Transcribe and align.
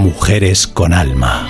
Mujeres 0.00 0.66
con 0.66 0.94
alma. 0.94 1.46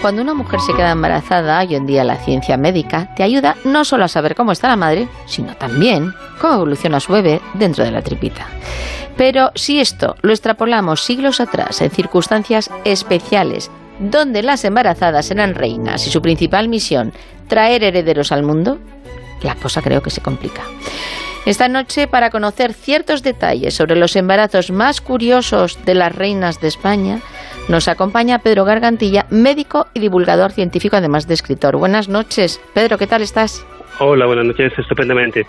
Cuando 0.00 0.22
una 0.22 0.32
mujer 0.32 0.60
se 0.60 0.72
queda 0.74 0.92
embarazada, 0.92 1.58
hoy 1.58 1.74
en 1.74 1.86
día 1.86 2.04
la 2.04 2.18
ciencia 2.18 2.56
médica 2.56 3.12
te 3.16 3.24
ayuda 3.24 3.56
no 3.64 3.84
solo 3.84 4.04
a 4.04 4.08
saber 4.08 4.36
cómo 4.36 4.52
está 4.52 4.68
la 4.68 4.76
madre, 4.76 5.08
sino 5.26 5.56
también 5.56 6.14
cómo 6.40 6.54
evoluciona 6.54 7.00
su 7.00 7.12
bebé 7.12 7.40
dentro 7.54 7.82
de 7.82 7.90
la 7.90 8.00
tripita. 8.00 8.46
Pero 9.16 9.50
si 9.56 9.80
esto 9.80 10.14
lo 10.22 10.30
extrapolamos 10.30 11.02
siglos 11.02 11.40
atrás 11.40 11.80
en 11.80 11.90
circunstancias 11.90 12.70
especiales, 12.84 13.72
donde 13.98 14.44
las 14.44 14.64
embarazadas 14.64 15.32
eran 15.32 15.56
reinas 15.56 16.06
y 16.06 16.10
su 16.12 16.22
principal 16.22 16.68
misión 16.68 17.12
traer 17.48 17.82
herederos 17.82 18.30
al 18.30 18.44
mundo, 18.44 18.78
la 19.42 19.56
cosa 19.56 19.82
creo 19.82 20.00
que 20.00 20.10
se 20.10 20.20
complica. 20.20 20.62
Esta 21.46 21.68
noche, 21.68 22.06
para 22.06 22.30
conocer 22.30 22.74
ciertos 22.74 23.22
detalles 23.22 23.74
sobre 23.74 23.96
los 23.96 24.14
embarazos 24.14 24.70
más 24.70 25.00
curiosos 25.00 25.78
de 25.86 25.94
las 25.94 26.14
reinas 26.14 26.60
de 26.60 26.68
España, 26.68 27.20
nos 27.68 27.88
acompaña 27.88 28.40
Pedro 28.40 28.64
Gargantilla, 28.64 29.26
médico 29.30 29.86
y 29.94 30.00
divulgador 30.00 30.52
científico, 30.52 30.96
además 30.96 31.26
de 31.26 31.34
escritor. 31.34 31.76
Buenas 31.76 32.08
noches. 32.08 32.60
Pedro, 32.74 32.98
¿qué 32.98 33.06
tal 33.06 33.22
estás? 33.22 33.64
Hola, 34.00 34.26
buenas 34.26 34.44
noches, 34.44 34.72
estupendamente. 34.78 35.46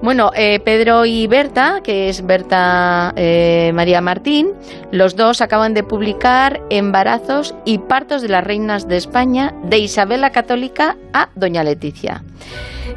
Bueno, 0.00 0.30
eh, 0.36 0.60
Pedro 0.60 1.04
y 1.06 1.26
Berta, 1.26 1.80
que 1.82 2.08
es 2.08 2.24
Berta 2.24 3.12
eh, 3.16 3.72
María 3.74 4.00
Martín, 4.00 4.52
los 4.92 5.16
dos 5.16 5.40
acaban 5.40 5.74
de 5.74 5.82
publicar 5.82 6.60
Embarazos 6.70 7.54
y 7.64 7.78
partos 7.78 8.22
de 8.22 8.28
las 8.28 8.44
reinas 8.44 8.86
de 8.86 8.96
España, 8.96 9.54
de 9.64 9.78
Isabel 9.78 10.20
la 10.20 10.30
Católica 10.30 10.96
a 11.12 11.30
Doña 11.34 11.64
Leticia. 11.64 12.22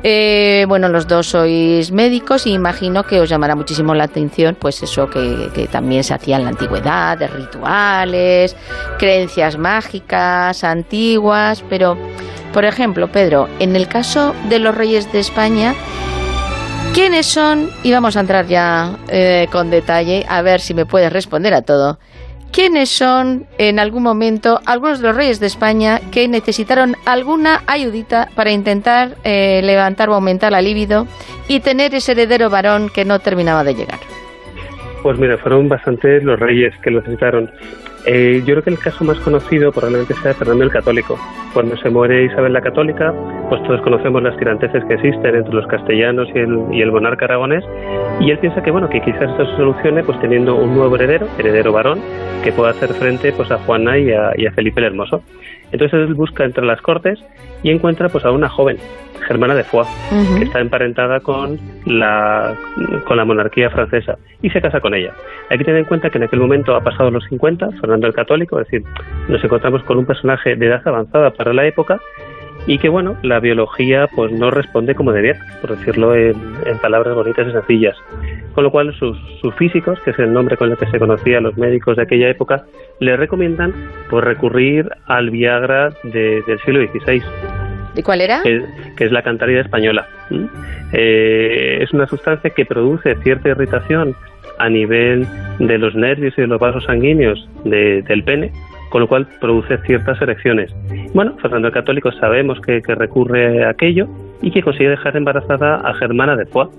Eh, 0.03 0.65
bueno, 0.67 0.89
los 0.89 1.07
dos 1.07 1.27
sois 1.27 1.91
médicos 1.91 2.45
y 2.47 2.53
imagino 2.53 3.03
que 3.03 3.19
os 3.19 3.29
llamará 3.29 3.55
muchísimo 3.55 3.93
la 3.95 4.05
atención, 4.05 4.55
pues 4.59 4.81
eso 4.83 5.09
que, 5.09 5.49
que 5.53 5.67
también 5.67 6.03
se 6.03 6.13
hacía 6.13 6.37
en 6.37 6.43
la 6.43 6.49
antigüedad, 6.49 7.17
de 7.17 7.27
rituales, 7.27 8.55
creencias 8.99 9.57
mágicas, 9.57 10.63
antiguas, 10.63 11.63
pero, 11.67 11.97
por 12.53 12.65
ejemplo, 12.65 13.11
Pedro, 13.11 13.47
en 13.59 13.75
el 13.75 13.87
caso 13.87 14.33
de 14.49 14.59
los 14.59 14.73
reyes 14.73 15.11
de 15.11 15.19
España, 15.19 15.75
¿Quiénes 16.93 17.25
son? 17.25 17.69
Y 17.83 17.91
vamos 17.93 18.17
a 18.17 18.19
entrar 18.19 18.47
ya 18.47 18.97
eh, 19.09 19.47
con 19.49 19.69
detalle, 19.69 20.25
a 20.27 20.41
ver 20.41 20.59
si 20.59 20.73
me 20.73 20.85
puedes 20.85 21.11
responder 21.11 21.53
a 21.53 21.61
todo. 21.61 21.99
¿Quiénes 22.51 22.89
son 22.89 23.45
en 23.57 23.79
algún 23.79 24.03
momento 24.03 24.59
algunos 24.65 24.99
de 24.99 25.07
los 25.07 25.15
reyes 25.15 25.39
de 25.39 25.47
España 25.47 26.01
que 26.11 26.27
necesitaron 26.27 26.97
alguna 27.05 27.61
ayudita 27.65 28.27
para 28.35 28.51
intentar 28.51 29.15
eh, 29.23 29.61
levantar 29.63 30.09
o 30.09 30.15
aumentar 30.15 30.51
la 30.51 30.61
libido 30.61 31.07
y 31.47 31.61
tener 31.61 31.95
ese 31.95 32.11
heredero 32.11 32.49
varón 32.49 32.89
que 32.93 33.05
no 33.05 33.19
terminaba 33.19 33.63
de 33.63 33.73
llegar? 33.73 33.99
Pues 35.01 35.17
mira, 35.17 35.37
fueron 35.37 35.69
bastantes 35.69 36.25
los 36.25 36.37
reyes 36.37 36.73
que 36.83 36.91
lo 36.91 36.99
necesitaron. 36.99 37.49
Eh, 38.05 38.41
yo 38.45 38.55
creo 38.55 38.63
que 38.63 38.69
el 38.71 38.79
caso 38.79 39.03
más 39.03 39.19
conocido 39.19 39.71
probablemente 39.71 40.13
sea 40.15 40.33
Fernando 40.33 40.63
el 40.63 40.71
Católico. 40.71 41.17
Cuando 41.53 41.77
se 41.77 41.89
muere 41.89 42.25
Isabel 42.25 42.53
la 42.53 42.61
Católica, 42.61 43.13
pues 43.49 43.61
todos 43.63 43.81
conocemos 43.81 44.23
las 44.23 44.35
tiranteces 44.37 44.83
que 44.85 44.95
existen 44.95 45.35
entre 45.35 45.53
los 45.53 45.67
castellanos 45.67 46.27
y 46.33 46.39
el, 46.39 46.59
y 46.71 46.81
el 46.81 46.91
monarca 46.91 47.25
aragonés, 47.25 47.63
y 48.19 48.31
él 48.31 48.39
piensa 48.39 48.63
que 48.63 48.71
bueno 48.71 48.89
que 48.89 49.01
quizás 49.01 49.29
esto 49.29 49.45
se 49.45 49.57
solucione 49.57 50.03
pues 50.03 50.19
teniendo 50.19 50.55
un 50.55 50.75
nuevo 50.75 50.95
heredero, 50.95 51.27
heredero 51.37 51.71
varón, 51.71 51.99
que 52.43 52.51
pueda 52.51 52.71
hacer 52.71 52.89
frente 52.93 53.31
pues 53.33 53.51
a 53.51 53.57
Juana 53.59 53.97
y 53.97 54.11
a, 54.11 54.31
y 54.35 54.47
a 54.47 54.51
Felipe 54.51 54.79
el 54.79 54.87
Hermoso. 54.87 55.21
Entonces 55.71 55.93
él 55.93 56.13
busca 56.13 56.43
entre 56.43 56.65
las 56.65 56.81
cortes 56.81 57.19
y 57.63 57.69
encuentra 57.69 58.09
pues 58.09 58.25
a 58.25 58.31
una 58.31 58.49
joven, 58.49 58.77
Germana 59.27 59.55
de 59.55 59.63
Foix, 59.63 59.87
que 60.37 60.43
está 60.43 60.59
emparentada 60.59 61.19
con 61.19 61.59
la, 61.85 62.55
con 63.05 63.17
la 63.17 63.25
monarquía 63.25 63.69
francesa 63.69 64.17
y 64.41 64.49
se 64.49 64.61
casa 64.61 64.79
con 64.79 64.93
ella. 64.93 65.13
Hay 65.49 65.57
que 65.57 65.63
tener 65.63 65.79
en 65.79 65.85
cuenta 65.85 66.09
que 66.09 66.17
en 66.17 66.25
aquel 66.25 66.39
momento 66.39 66.75
ha 66.75 66.81
pasado 66.81 67.11
los 67.11 67.23
50, 67.25 67.71
Fernando 67.79 68.07
el 68.07 68.13
Católico, 68.13 68.59
es 68.59 68.67
decir, 68.67 68.83
nos 69.27 69.43
encontramos 69.43 69.83
con 69.83 69.97
un 69.97 70.05
personaje 70.05 70.55
de 70.55 70.65
edad 70.65 70.81
avanzada 70.85 71.31
para 71.31 71.53
la 71.53 71.65
época 71.65 71.99
y 72.67 72.77
que 72.77 72.89
bueno, 72.89 73.17
la 73.23 73.39
biología 73.39 74.07
pues 74.15 74.31
no 74.31 74.51
responde 74.51 74.95
como 74.95 75.11
debiera, 75.11 75.39
por 75.61 75.77
decirlo 75.77 76.15
en, 76.15 76.35
en 76.65 76.77
palabras 76.79 77.15
bonitas 77.15 77.47
y 77.47 77.51
sencillas. 77.51 77.97
Con 78.53 78.65
lo 78.65 78.71
cual 78.71 78.93
sus, 78.95 79.17
sus, 79.39 79.53
físicos, 79.55 79.99
que 80.01 80.11
es 80.11 80.19
el 80.19 80.33
nombre 80.33 80.57
con 80.57 80.71
el 80.71 80.77
que 80.77 80.85
se 80.87 80.99
conocían 80.99 81.43
los 81.43 81.57
médicos 81.57 81.95
de 81.95 82.03
aquella 82.03 82.29
época, 82.29 82.65
le 82.99 83.15
recomiendan 83.15 83.73
pues 84.09 84.23
recurrir 84.23 84.89
al 85.05 85.29
Viagra 85.29 85.89
de, 86.03 86.41
del 86.45 86.59
siglo 86.59 86.81
XVI. 86.81 87.21
¿Y 87.95 88.03
cuál 88.03 88.21
era? 88.21 88.41
Que, 88.43 88.63
que 88.97 89.05
es 89.05 89.11
la 89.11 89.21
cantarida 89.21 89.61
española. 89.61 90.07
¿Mm? 90.29 90.45
Eh, 90.93 91.79
es 91.81 91.93
una 91.93 92.07
sustancia 92.07 92.49
que 92.49 92.65
produce 92.65 93.15
cierta 93.23 93.49
irritación 93.49 94.15
a 94.59 94.69
nivel 94.69 95.25
de 95.59 95.77
los 95.77 95.95
nervios 95.95 96.33
y 96.37 96.41
de 96.41 96.47
los 96.47 96.59
vasos 96.59 96.83
sanguíneos 96.85 97.49
de, 97.63 98.01
del 98.03 98.23
pene, 98.23 98.51
con 98.89 99.01
lo 99.01 99.07
cual 99.07 99.27
produce 99.39 99.77
ciertas 99.79 100.21
erecciones. 100.21 100.73
Bueno, 101.13 101.35
Fernando 101.41 101.69
el 101.69 101.73
Católico 101.73 102.11
sabemos 102.11 102.59
que, 102.61 102.81
que, 102.81 102.95
recurre 102.95 103.65
a 103.65 103.69
aquello 103.69 104.07
y 104.41 104.51
que 104.51 104.61
consigue 104.61 104.89
dejar 104.89 105.17
embarazada 105.17 105.77
a 105.77 105.93
Germana 105.95 106.35
de 106.35 106.45
Foix. 106.45 106.69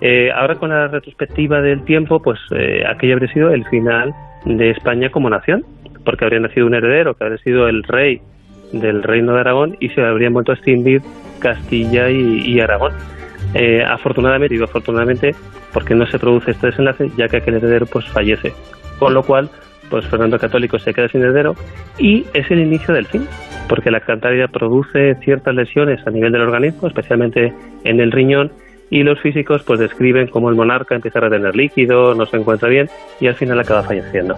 Eh, 0.00 0.30
ahora 0.32 0.56
con 0.56 0.70
la 0.70 0.88
retrospectiva 0.88 1.60
del 1.60 1.84
tiempo, 1.84 2.20
pues 2.20 2.38
eh, 2.50 2.84
aquello 2.86 3.14
habría 3.14 3.32
sido 3.32 3.50
el 3.50 3.64
final 3.66 4.14
de 4.44 4.70
España 4.70 5.10
como 5.10 5.30
nación, 5.30 5.64
porque 6.04 6.24
habría 6.24 6.40
nacido 6.40 6.66
un 6.66 6.74
heredero, 6.74 7.14
que 7.14 7.24
habría 7.24 7.38
sido 7.38 7.68
el 7.68 7.82
rey 7.82 8.20
del 8.72 9.02
reino 9.02 9.34
de 9.34 9.40
Aragón 9.40 9.76
y 9.80 9.88
se 9.90 10.02
habrían 10.02 10.32
vuelto 10.32 10.52
a 10.52 10.54
extinguir 10.56 11.02
Castilla 11.38 12.10
y, 12.10 12.60
Aragón. 12.60 12.92
Eh, 13.54 13.82
afortunadamente, 13.84 14.54
digo 14.54 14.64
afortunadamente, 14.64 15.34
porque 15.72 15.94
no 15.94 16.06
se 16.06 16.18
produce 16.18 16.50
este 16.50 16.68
desenlace, 16.68 17.10
ya 17.16 17.28
que 17.28 17.38
aquel 17.38 17.54
heredero 17.54 17.86
pues 17.86 18.06
fallece. 18.06 18.52
Con 18.98 19.14
lo 19.14 19.22
cual, 19.22 19.50
pues 19.90 20.06
Fernando 20.06 20.38
Católico 20.38 20.78
se 20.78 20.92
queda 20.92 21.08
sin 21.08 21.22
heredero 21.22 21.54
y 21.98 22.26
es 22.34 22.50
el 22.50 22.60
inicio 22.60 22.92
del 22.94 23.06
fin, 23.06 23.26
porque 23.68 23.90
la 23.90 24.00
cantárida 24.00 24.48
produce 24.48 25.14
ciertas 25.16 25.54
lesiones 25.54 26.04
a 26.06 26.10
nivel 26.10 26.32
del 26.32 26.42
organismo, 26.42 26.88
especialmente 26.88 27.52
en 27.84 28.00
el 28.00 28.12
riñón, 28.12 28.50
y 28.90 29.02
los 29.02 29.20
físicos 29.20 29.62
pues 29.64 29.80
describen 29.80 30.28
cómo 30.28 30.48
el 30.48 30.56
monarca 30.56 30.94
empieza 30.94 31.18
a 31.18 31.22
retener 31.22 31.56
líquido, 31.56 32.14
no 32.14 32.26
se 32.26 32.36
encuentra 32.36 32.68
bien 32.68 32.88
y 33.20 33.26
al 33.26 33.34
final 33.34 33.58
acaba 33.60 33.82
falleciendo. 33.82 34.36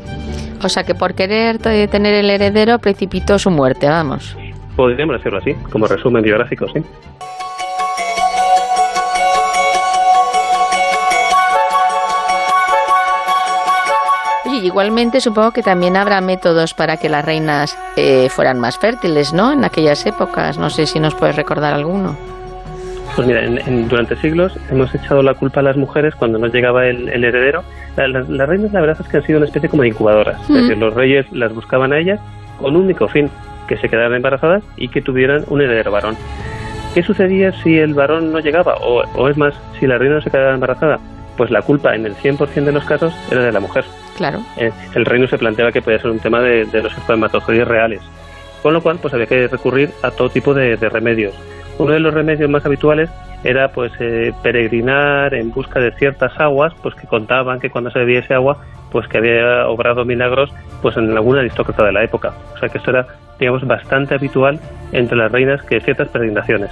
O 0.62 0.68
sea 0.68 0.84
que 0.84 0.94
por 0.94 1.14
querer 1.14 1.58
tener 1.58 2.14
el 2.14 2.30
heredero 2.30 2.78
precipitó 2.78 3.38
su 3.38 3.50
muerte, 3.50 3.86
vamos. 3.86 4.36
Podríamos 4.76 5.16
decirlo 5.16 5.38
así, 5.38 5.54
como 5.70 5.86
resumen 5.86 6.22
biográfico, 6.22 6.66
sí. 6.68 6.80
Oye, 14.46 14.66
igualmente 14.66 15.20
supongo 15.20 15.52
que 15.52 15.62
también 15.62 15.96
habrá 15.96 16.20
métodos 16.20 16.74
para 16.74 16.96
que 16.96 17.08
las 17.08 17.24
reinas 17.24 17.78
eh, 17.96 18.28
fueran 18.30 18.58
más 18.58 18.78
fértiles, 18.78 19.32
¿no? 19.32 19.52
En 19.52 19.64
aquellas 19.64 20.06
épocas. 20.06 20.58
No 20.58 20.70
sé 20.70 20.86
si 20.86 21.00
nos 21.00 21.14
puedes 21.14 21.36
recordar 21.36 21.74
alguno. 21.74 22.37
Pues 23.18 23.26
mira, 23.26 23.44
en, 23.44 23.58
en, 23.58 23.88
durante 23.88 24.14
siglos 24.14 24.56
hemos 24.70 24.94
echado 24.94 25.24
la 25.24 25.34
culpa 25.34 25.58
a 25.58 25.64
las 25.64 25.76
mujeres 25.76 26.14
cuando 26.14 26.38
no 26.38 26.46
llegaba 26.46 26.86
el, 26.86 27.08
el 27.08 27.24
heredero. 27.24 27.64
Las, 27.96 28.10
las, 28.10 28.28
las, 28.28 28.48
reinas, 28.48 28.72
la 28.72 28.80
verdad 28.80 28.96
es 29.00 29.08
que 29.08 29.16
han 29.16 29.26
sido 29.26 29.38
una 29.38 29.46
especie 29.46 29.68
como 29.68 29.82
de 29.82 29.88
incubadoras. 29.88 30.38
Mm. 30.48 30.54
Es 30.54 30.62
decir, 30.62 30.78
los 30.78 30.94
reyes 30.94 31.26
las 31.32 31.52
buscaban 31.52 31.92
a 31.92 31.98
ellas 31.98 32.20
con 32.60 32.76
un 32.76 32.84
único 32.84 33.08
fin, 33.08 33.28
que 33.66 33.76
se 33.76 33.88
quedaran 33.88 34.14
embarazadas 34.14 34.62
y 34.76 34.86
que 34.86 35.02
tuvieran 35.02 35.42
un 35.48 35.60
heredero 35.60 35.90
varón. 35.90 36.16
¿Qué 36.94 37.02
sucedía 37.02 37.50
si 37.50 37.76
el 37.76 37.92
varón 37.92 38.30
no 38.30 38.38
llegaba? 38.38 38.76
O, 38.76 39.02
o 39.16 39.28
es 39.28 39.36
más, 39.36 39.52
si 39.80 39.88
la 39.88 39.98
reina 39.98 40.14
no 40.14 40.20
se 40.20 40.30
quedaba 40.30 40.54
embarazada? 40.54 41.00
Pues 41.36 41.50
la 41.50 41.62
culpa 41.62 41.96
en 41.96 42.06
el 42.06 42.14
100% 42.14 42.66
de 42.66 42.72
los 42.72 42.84
casos 42.84 43.12
era 43.32 43.42
de 43.42 43.50
la 43.50 43.58
mujer. 43.58 43.84
Claro. 44.16 44.38
Eh, 44.58 44.70
el 44.94 45.04
reino 45.04 45.26
se 45.26 45.38
planteaba 45.38 45.72
que 45.72 45.82
podía 45.82 45.98
ser 45.98 46.12
un 46.12 46.20
tema 46.20 46.40
de, 46.40 46.66
de 46.66 46.82
los 46.84 46.96
espermatozoides 46.96 47.66
reales. 47.66 48.00
Con 48.62 48.74
lo 48.74 48.80
cual, 48.80 49.00
pues 49.02 49.12
había 49.12 49.26
que 49.26 49.48
recurrir 49.48 49.90
a 50.04 50.12
todo 50.12 50.28
tipo 50.28 50.54
de, 50.54 50.76
de 50.76 50.88
remedios 50.88 51.34
uno 51.78 51.92
de 51.92 52.00
los 52.00 52.12
remedios 52.12 52.50
más 52.50 52.64
habituales 52.66 53.10
era 53.44 53.68
pues 53.68 53.92
eh, 54.00 54.32
peregrinar 54.42 55.34
en 55.34 55.50
busca 55.50 55.80
de 55.80 55.92
ciertas 55.92 56.38
aguas 56.40 56.72
pues 56.82 56.94
que 56.94 57.06
contaban 57.06 57.60
que 57.60 57.70
cuando 57.70 57.90
se 57.90 58.00
bebía 58.00 58.20
ese 58.20 58.34
agua 58.34 58.58
pues 58.90 59.06
que 59.06 59.18
había 59.18 59.68
obrado 59.68 60.04
milagros 60.04 60.50
pues 60.82 60.96
en 60.96 61.16
alguna 61.16 61.40
aristócrata 61.40 61.84
de 61.84 61.92
la 61.92 62.02
época. 62.02 62.32
O 62.54 62.58
sea 62.58 62.68
que 62.68 62.78
esto 62.78 62.90
era 62.90 63.06
digamos 63.38 63.66
bastante 63.66 64.14
habitual 64.14 64.58
entre 64.92 65.16
las 65.16 65.30
reinas 65.30 65.62
que 65.62 65.80
ciertas 65.80 66.08
peregrinaciones 66.08 66.70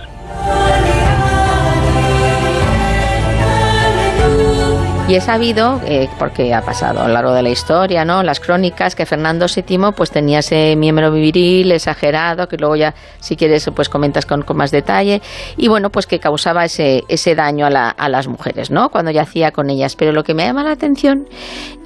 Y 5.08 5.14
he 5.14 5.20
sabido, 5.20 5.80
eh, 5.86 6.08
porque 6.18 6.52
ha 6.52 6.62
pasado 6.62 7.00
a 7.00 7.06
lo 7.06 7.14
largo 7.14 7.32
de 7.32 7.40
la 7.40 7.50
historia, 7.50 8.04
¿no? 8.04 8.24
Las 8.24 8.40
crónicas, 8.40 8.96
que 8.96 9.06
Fernando 9.06 9.46
VII 9.46 9.92
pues 9.96 10.10
tenía 10.10 10.40
ese 10.40 10.74
miembro 10.74 11.12
viril 11.12 11.70
exagerado, 11.70 12.48
que 12.48 12.56
luego 12.56 12.74
ya, 12.74 12.92
si 13.20 13.36
quieres, 13.36 13.70
pues 13.72 13.88
comentas 13.88 14.26
con, 14.26 14.42
con 14.42 14.56
más 14.56 14.72
detalle, 14.72 15.22
y 15.56 15.68
bueno, 15.68 15.90
pues 15.90 16.08
que 16.08 16.18
causaba 16.18 16.64
ese, 16.64 17.04
ese 17.08 17.36
daño 17.36 17.66
a, 17.66 17.70
la, 17.70 17.88
a, 17.88 18.08
las 18.08 18.26
mujeres, 18.26 18.72
¿no? 18.72 18.88
Cuando 18.90 19.12
yacía 19.12 19.52
con 19.52 19.70
ellas. 19.70 19.94
Pero 19.94 20.10
lo 20.10 20.24
que 20.24 20.34
me 20.34 20.44
llama 20.44 20.64
la 20.64 20.72
atención 20.72 21.28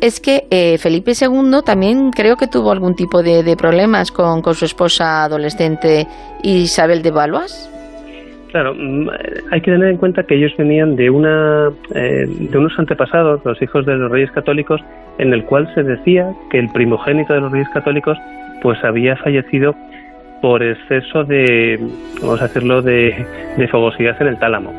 es 0.00 0.18
que 0.20 0.46
eh, 0.50 0.78
Felipe 0.78 1.12
II 1.12 1.60
también 1.62 2.12
creo 2.12 2.36
que 2.36 2.46
tuvo 2.46 2.72
algún 2.72 2.94
tipo 2.94 3.22
de, 3.22 3.42
de 3.42 3.54
problemas 3.54 4.12
con, 4.12 4.40
con, 4.40 4.54
su 4.54 4.64
esposa 4.64 5.24
adolescente 5.24 6.08
Isabel 6.42 7.02
de 7.02 7.10
Valois. 7.10 7.68
Claro, 8.50 8.74
mm, 8.74 9.08
hay 9.50 9.60
que 9.60 9.70
tener 9.70 9.90
en 9.90 9.96
cuenta 9.96 10.24
que 10.24 10.34
ellos 10.34 10.52
venían 10.56 10.96
de 10.96 11.10
una 11.10 11.70
eh, 11.94 12.26
de 12.28 12.58
unos 12.58 12.76
antepasados, 12.78 13.40
los 13.44 13.60
hijos 13.62 13.86
de 13.86 13.96
los 13.96 14.10
reyes 14.10 14.30
católicos, 14.32 14.80
en 15.18 15.32
el 15.32 15.44
cual 15.44 15.72
se 15.74 15.82
decía 15.82 16.32
que 16.50 16.58
el 16.58 16.68
primogénito 16.70 17.32
de 17.32 17.40
los 17.40 17.52
reyes 17.52 17.68
católicos 17.68 18.18
pues 18.62 18.82
había 18.84 19.16
fallecido 19.16 19.74
por 20.42 20.62
exceso 20.62 21.24
de, 21.24 21.78
vamos 22.20 22.40
a 22.40 22.48
decirlo, 22.48 22.82
de, 22.82 23.26
de 23.56 23.68
fogosidad 23.68 24.20
en 24.20 24.28
el 24.28 24.38
tálamo. 24.38 24.72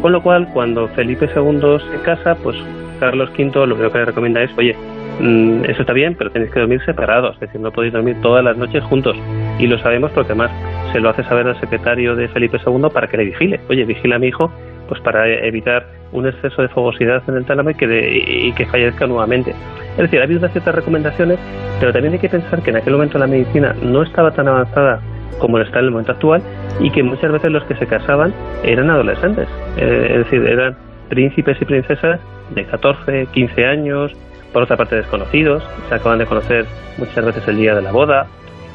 Con 0.00 0.12
lo 0.12 0.22
cual, 0.22 0.48
cuando 0.52 0.88
Felipe 0.88 1.28
II 1.34 1.78
se 1.90 2.02
casa, 2.02 2.34
pues 2.42 2.56
Carlos 3.00 3.30
V 3.30 3.66
lo 3.66 3.76
que 3.76 3.98
le 3.98 4.04
recomienda 4.04 4.42
es, 4.42 4.50
oye, 4.56 4.76
mm, 5.20 5.64
eso 5.64 5.80
está 5.82 5.92
bien, 5.92 6.14
pero 6.16 6.30
tenéis 6.30 6.50
que 6.52 6.60
dormir 6.60 6.80
separados, 6.84 7.34
es 7.34 7.40
decir, 7.40 7.60
no 7.60 7.70
podéis 7.72 7.92
dormir 7.92 8.16
todas 8.22 8.44
las 8.44 8.56
noches 8.56 8.82
juntos. 8.84 9.16
Y 9.58 9.66
lo 9.66 9.78
sabemos 9.78 10.10
porque 10.12 10.32
además 10.32 10.50
se 10.92 11.00
lo 11.00 11.10
hace 11.10 11.24
saber 11.24 11.46
al 11.46 11.58
secretario 11.60 12.14
de 12.14 12.28
Felipe 12.28 12.58
II 12.64 12.88
para 12.92 13.06
que 13.06 13.16
le 13.16 13.24
vigile. 13.24 13.60
Oye, 13.68 13.84
vigila 13.84 14.16
a 14.16 14.18
mi 14.18 14.28
hijo, 14.28 14.50
pues 14.88 15.00
para 15.00 15.28
evitar 15.28 15.86
un 16.12 16.26
exceso 16.26 16.62
de 16.62 16.68
fogosidad 16.68 17.22
en 17.28 17.36
el 17.36 17.44
tálamo 17.44 17.70
y 17.70 17.74
que, 17.74 18.46
y 18.48 18.52
que 18.52 18.66
fallezca 18.66 19.06
nuevamente. 19.06 19.54
Es 19.92 19.98
decir, 19.98 20.20
ha 20.20 20.24
habido 20.24 20.48
ciertas 20.48 20.74
recomendaciones, 20.74 21.38
pero 21.80 21.92
también 21.92 22.14
hay 22.14 22.20
que 22.20 22.28
pensar 22.28 22.62
que 22.62 22.70
en 22.70 22.76
aquel 22.76 22.94
momento 22.94 23.18
la 23.18 23.26
medicina 23.26 23.74
no 23.82 24.02
estaba 24.02 24.30
tan 24.30 24.48
avanzada 24.48 25.00
como 25.38 25.58
está 25.58 25.78
en 25.78 25.86
el 25.86 25.90
momento 25.90 26.12
actual 26.12 26.42
y 26.80 26.90
que 26.90 27.02
muchas 27.02 27.32
veces 27.32 27.50
los 27.50 27.64
que 27.64 27.74
se 27.76 27.86
casaban 27.86 28.32
eran 28.64 28.90
adolescentes, 28.90 29.48
eh, 29.76 30.08
es 30.10 30.18
decir, 30.18 30.44
eran 30.46 30.76
príncipes 31.08 31.56
y 31.60 31.64
princesas 31.64 32.20
de 32.54 32.64
14, 32.64 33.26
15 33.32 33.66
años, 33.66 34.12
por 34.52 34.62
otra 34.62 34.76
parte 34.76 34.96
desconocidos, 34.96 35.62
se 35.88 35.94
acaban 35.94 36.18
de 36.18 36.26
conocer 36.26 36.66
muchas 36.96 37.24
veces 37.24 37.46
el 37.48 37.56
día 37.56 37.74
de 37.74 37.82
la 37.82 37.92
boda. 37.92 38.26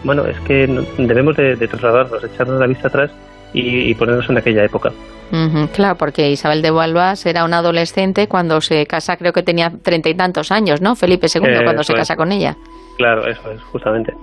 Bueno, 0.04 0.26
es 0.26 0.40
que 0.42 0.68
debemos 0.98 1.36
de, 1.38 1.56
trasladarnos, 1.56 2.24
echarnos 2.24 2.60
la 2.60 2.68
vista 2.68 2.88
atrás 2.88 3.12
y, 3.54 3.94
ponernos 3.96 4.30
en 4.30 4.38
aquella 4.38 4.64
época. 4.64 4.92
claro, 5.74 5.96
porque 5.96 6.30
Isabel 6.30 6.62
de 6.62 6.72
Valois 6.72 7.26
era 7.26 7.46
una 7.46 7.60
adolescente 7.60 8.28
cuando 8.28 8.60
se 8.62 8.86
casa, 8.86 9.18
creo 9.18 9.34
que 9.34 9.44
tenía 9.44 9.72
treinta 9.82 10.10
y 10.10 10.16
tantos 10.16 10.52
años, 10.52 10.82
¿no? 10.82 10.96
Felipe 10.96 11.28
II, 11.34 11.64
cuando 11.64 11.84
se 11.84 11.94
casa 11.94 12.16
con 12.16 12.32
ella. 12.32 12.58
Claro, 12.98 13.28
eso 13.28 13.52
es, 13.52 13.62
justamente. 13.64 14.14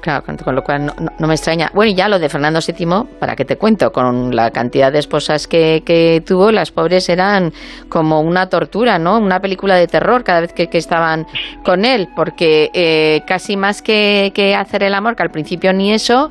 Claro, 0.00 0.24
con 0.44 0.54
lo 0.54 0.62
cual 0.62 0.86
no, 0.86 1.26
me 1.26 1.34
extraña. 1.34 1.70
Bueno, 1.74 1.90
y 1.90 1.94
ya 1.94 2.08
lo 2.08 2.18
de 2.18 2.28
Fernando 2.28 2.60
VII, 2.64 3.18
¿para 3.18 3.34
qué 3.34 3.44
te 3.44 3.56
cuento? 3.56 3.90
Con 3.90 4.34
la 4.34 4.50
cantidad 4.50 4.92
de 4.92 5.00
esposas 5.00 5.48
que, 5.48 6.22
tuvo, 6.26 6.52
las 6.52 6.70
pobres 6.70 7.08
eran 7.08 7.52
como 7.88 8.20
una 8.20 8.48
tortura, 8.48 8.98
¿no? 8.98 9.18
Una 9.18 9.40
película 9.40 9.74
de 9.74 9.88
terror 9.88 10.22
cada 10.22 10.40
vez 10.40 10.52
que, 10.52 10.68
estaban 10.78 11.26
con 11.64 11.84
él, 11.84 12.08
porque 12.14 12.70
eh, 12.72 13.22
casi 13.26 13.56
más 13.56 13.82
que, 13.82 14.54
hacer 14.56 14.84
el 14.84 14.94
amor, 14.94 15.16
que 15.16 15.24
al 15.24 15.30
principio 15.30 15.72
ni 15.72 15.92
eso, 15.92 16.30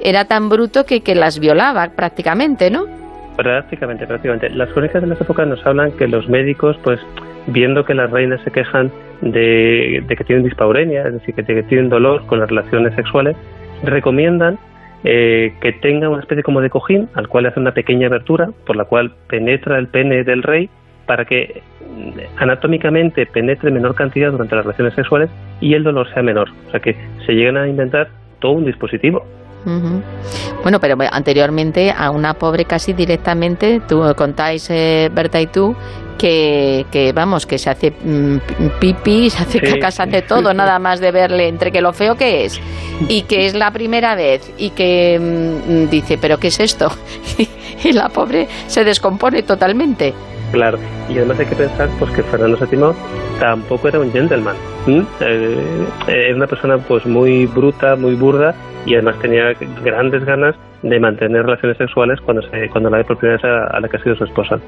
era 0.00 0.26
tan 0.26 0.50
bruto 0.50 0.84
que, 0.84 1.00
que 1.00 1.14
las 1.14 1.38
violaba 1.38 1.88
prácticamente, 1.88 2.70
¿no? 2.70 2.84
Prácticamente, 3.36 4.06
prácticamente. 4.06 4.50
Las 4.50 4.70
crónicas 4.72 5.00
de 5.02 5.08
las 5.08 5.20
épocas 5.20 5.46
nos 5.46 5.64
hablan 5.66 5.92
que 5.92 6.06
los 6.06 6.28
médicos, 6.28 6.76
pues, 6.82 7.00
viendo 7.46 7.84
que 7.84 7.94
las 7.94 8.10
reinas 8.10 8.40
se 8.42 8.50
quejan 8.50 8.90
de, 9.20 10.04
que 10.08 10.24
tienen 10.24 10.44
dispaurenia, 10.44 11.06
es 11.06 11.14
decir, 11.14 11.34
que, 11.34 11.42
tienen 11.42 11.88
dolor 11.88 12.26
con 12.26 12.40
las 12.40 12.48
relaciones 12.48 12.94
sexuales, 12.94 13.36
recomiendan 13.82 14.58
eh, 15.04 15.54
que 15.60 15.72
tenga 15.72 16.08
una 16.08 16.20
especie 16.20 16.42
como 16.42 16.60
de 16.60 16.70
cojín 16.70 17.08
al 17.14 17.28
cual 17.28 17.46
hace 17.46 17.60
una 17.60 17.72
pequeña 17.72 18.08
abertura 18.08 18.50
por 18.66 18.76
la 18.76 18.84
cual 18.84 19.12
penetra 19.28 19.78
el 19.78 19.88
pene 19.88 20.24
del 20.24 20.42
rey 20.42 20.68
para 21.06 21.24
que 21.24 21.62
mm, 21.80 22.40
anatómicamente 22.42 23.26
penetre 23.26 23.70
menor 23.70 23.94
cantidad 23.94 24.32
durante 24.32 24.56
las 24.56 24.64
relaciones 24.64 24.94
sexuales 24.94 25.30
y 25.60 25.74
el 25.74 25.84
dolor 25.84 26.12
sea 26.12 26.22
menor. 26.22 26.48
O 26.68 26.70
sea 26.70 26.80
que 26.80 26.96
se 27.24 27.32
llegan 27.32 27.56
a 27.56 27.68
inventar 27.68 28.08
todo 28.40 28.52
un 28.52 28.64
dispositivo. 28.64 29.24
Bueno, 30.62 30.78
pero 30.78 30.96
anteriormente 31.10 31.90
a 31.90 32.10
una 32.10 32.34
pobre 32.34 32.66
casi 32.66 32.92
directamente, 32.92 33.80
tú 33.88 34.00
contáis, 34.16 34.70
eh, 34.70 35.10
Berta 35.12 35.40
y 35.40 35.48
tú, 35.48 35.74
que, 36.16 36.86
que, 36.90 37.12
vamos, 37.12 37.46
que 37.46 37.58
se 37.58 37.70
hace 37.70 37.90
mm, 37.90 38.38
pipí, 38.80 39.30
se 39.30 39.42
hace 39.42 39.60
caca, 39.60 39.90
se 39.90 40.02
hace 40.02 40.22
todo, 40.22 40.52
nada 40.54 40.78
más 40.78 41.00
de 41.00 41.10
verle, 41.10 41.48
entre 41.48 41.70
que 41.70 41.80
lo 41.80 41.92
feo 41.92 42.16
que 42.16 42.44
es 42.44 42.60
y 43.08 43.22
que 43.22 43.46
es 43.46 43.54
la 43.54 43.70
primera 43.70 44.14
vez 44.14 44.52
y 44.58 44.70
que 44.70 45.18
mm, 45.18 45.90
dice, 45.90 46.18
pero 46.18 46.38
¿qué 46.38 46.48
es 46.48 46.60
esto? 46.60 46.90
y 47.84 47.92
la 47.92 48.08
pobre 48.08 48.48
se 48.66 48.84
descompone 48.84 49.42
totalmente. 49.42 50.14
Claro, 50.52 50.78
y 51.08 51.18
además 51.18 51.40
hay 51.40 51.46
que 51.46 51.56
pensar 51.56 51.88
pues 51.98 52.10
que 52.12 52.22
Fernando 52.22 52.56
VII 52.56 53.38
tampoco 53.40 53.88
era 53.88 53.98
un 53.98 54.12
gentleman, 54.12 54.56
eh, 55.20 55.86
era 56.06 56.36
una 56.36 56.46
persona 56.46 56.78
pues 56.78 57.04
muy 57.04 57.46
bruta, 57.46 57.96
muy 57.96 58.14
burda 58.14 58.54
y 58.86 58.94
además 58.94 59.18
tenía 59.18 59.52
grandes 59.84 60.24
ganas 60.24 60.54
de 60.82 61.00
mantener 61.00 61.44
relaciones 61.44 61.76
sexuales 61.78 62.20
cuando 62.20 62.42
se, 62.42 62.68
cuando 62.70 62.90
la 62.90 62.98
ve 62.98 63.04
por 63.04 63.18
primera 63.18 63.36
vez 63.42 63.72
a 63.74 63.80
la 63.80 63.88
que 63.88 63.96
ha 63.96 64.02
sido 64.02 64.14
su 64.14 64.24
esposa. 64.24 64.60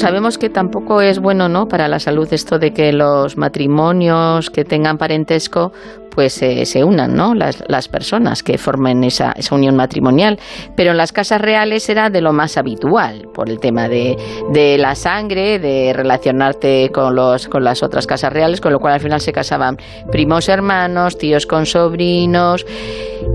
Sabemos 0.00 0.38
que 0.38 0.48
tampoco 0.48 1.02
es 1.02 1.18
bueno, 1.18 1.50
¿no? 1.50 1.68
Para 1.68 1.86
la 1.86 1.98
salud 1.98 2.26
esto 2.32 2.58
de 2.58 2.72
que 2.72 2.90
los 2.90 3.36
matrimonios 3.36 4.48
que 4.48 4.64
tengan 4.64 4.96
parentesco 4.96 5.72
pues 6.10 6.42
eh, 6.42 6.66
se 6.66 6.84
unan, 6.84 7.14
¿no? 7.14 7.34
Las, 7.34 7.62
las 7.68 7.88
personas 7.88 8.42
que 8.42 8.58
formen 8.58 9.04
esa, 9.04 9.32
esa, 9.32 9.54
unión 9.54 9.76
matrimonial. 9.76 10.38
Pero 10.76 10.90
en 10.90 10.96
las 10.96 11.12
casas 11.12 11.40
reales 11.40 11.88
era 11.88 12.10
de 12.10 12.20
lo 12.20 12.32
más 12.32 12.56
habitual, 12.56 13.28
por 13.32 13.48
el 13.48 13.60
tema 13.60 13.88
de, 13.88 14.16
de 14.52 14.78
la 14.78 14.94
sangre, 14.94 15.58
de 15.58 15.92
relacionarte 15.94 16.90
con, 16.92 17.14
los, 17.14 17.48
con 17.48 17.64
las 17.64 17.82
otras 17.82 18.06
casas 18.06 18.32
reales, 18.32 18.60
con 18.60 18.72
lo 18.72 18.80
cual 18.80 18.94
al 18.94 19.00
final 19.00 19.20
se 19.20 19.32
casaban 19.32 19.76
primos 20.10 20.48
hermanos, 20.48 21.16
tíos 21.18 21.46
con 21.46 21.66
sobrinos. 21.66 22.66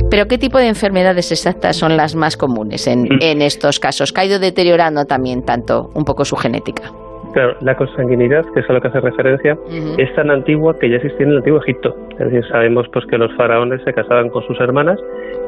Pero 0.09 0.27
¿qué 0.27 0.37
tipo 0.37 0.57
de 0.57 0.67
enfermedades 0.67 1.31
exactas 1.31 1.77
son 1.77 1.97
las 1.97 2.15
más 2.15 2.37
comunes 2.37 2.87
en, 2.87 3.03
mm. 3.03 3.19
en 3.21 3.41
estos 3.41 3.79
casos? 3.79 4.11
Que 4.11 4.21
ha 4.21 4.25
ido 4.25 4.39
deteriorando 4.39 5.05
también 5.05 5.43
tanto 5.43 5.89
un 5.93 6.03
poco 6.03 6.25
su 6.25 6.35
genética. 6.35 6.91
Claro, 7.35 7.57
la 7.59 7.75
consanguinidad, 7.75 8.45
que 8.53 8.61
es 8.61 8.69
a 8.69 8.71
lo 8.71 8.79
que 8.79 8.87
hace 8.87 9.01
referencia, 9.01 9.57
es 9.97 10.15
tan 10.15 10.31
antigua 10.31 10.79
que 10.79 10.89
ya 10.89 10.95
existía 10.95 11.25
en 11.25 11.33
el 11.33 11.37
antiguo 11.39 11.59
Egipto. 11.59 11.93
Es 12.11 12.31
decir, 12.31 12.45
sabemos 12.47 12.87
pues 12.93 13.05
que 13.07 13.17
los 13.17 13.29
faraones 13.35 13.81
se 13.83 13.91
casaban 13.91 14.29
con 14.29 14.41
sus 14.47 14.57
hermanas 14.61 14.97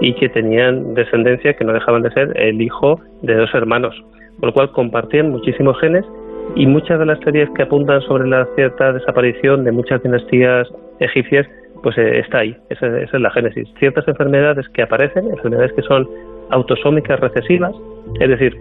y 0.02 0.14
que 0.16 0.28
tenían 0.28 0.96
descendencia 0.96 1.54
que 1.54 1.64
no 1.64 1.72
dejaban 1.72 2.02
de 2.02 2.12
ser 2.12 2.38
el 2.42 2.62
hijo 2.62 3.00
de 3.22 3.36
dos 3.36 3.54
hermanos, 3.54 3.96
con 4.38 4.48
lo 4.48 4.54
cual 4.54 4.72
compartían 4.74 5.32
muchísimos 5.32 5.80
genes 5.80 6.04
y 6.56 6.68
muchas 6.68 7.00
de 7.00 7.06
las 7.06 7.22
teorías 7.22 7.50
que 7.56 7.64
apuntan 7.64 8.02
sobre 8.02 8.28
la 8.28 8.46
cierta 8.56 8.92
desaparición 8.92 9.64
de 9.64 9.72
muchas 9.72 10.04
dinastías 10.04 10.68
egipcias, 11.00 11.48
pues 11.84 11.98
eh, 11.98 12.20
está 12.20 12.40
ahí, 12.40 12.58
esa, 12.70 12.88
esa, 13.00 13.16
es 13.16 13.24
la 13.24 13.32
génesis. 13.32 13.70
Ciertas 13.80 14.06
enfermedades 14.10 14.68
que 14.74 14.82
aparecen, 14.82 15.30
enfermedades 15.30 15.72
que 15.72 15.84
son 15.84 16.06
autosómicas 16.50 17.18
recesivas, 17.22 17.74
es 18.20 18.28
decir, 18.28 18.58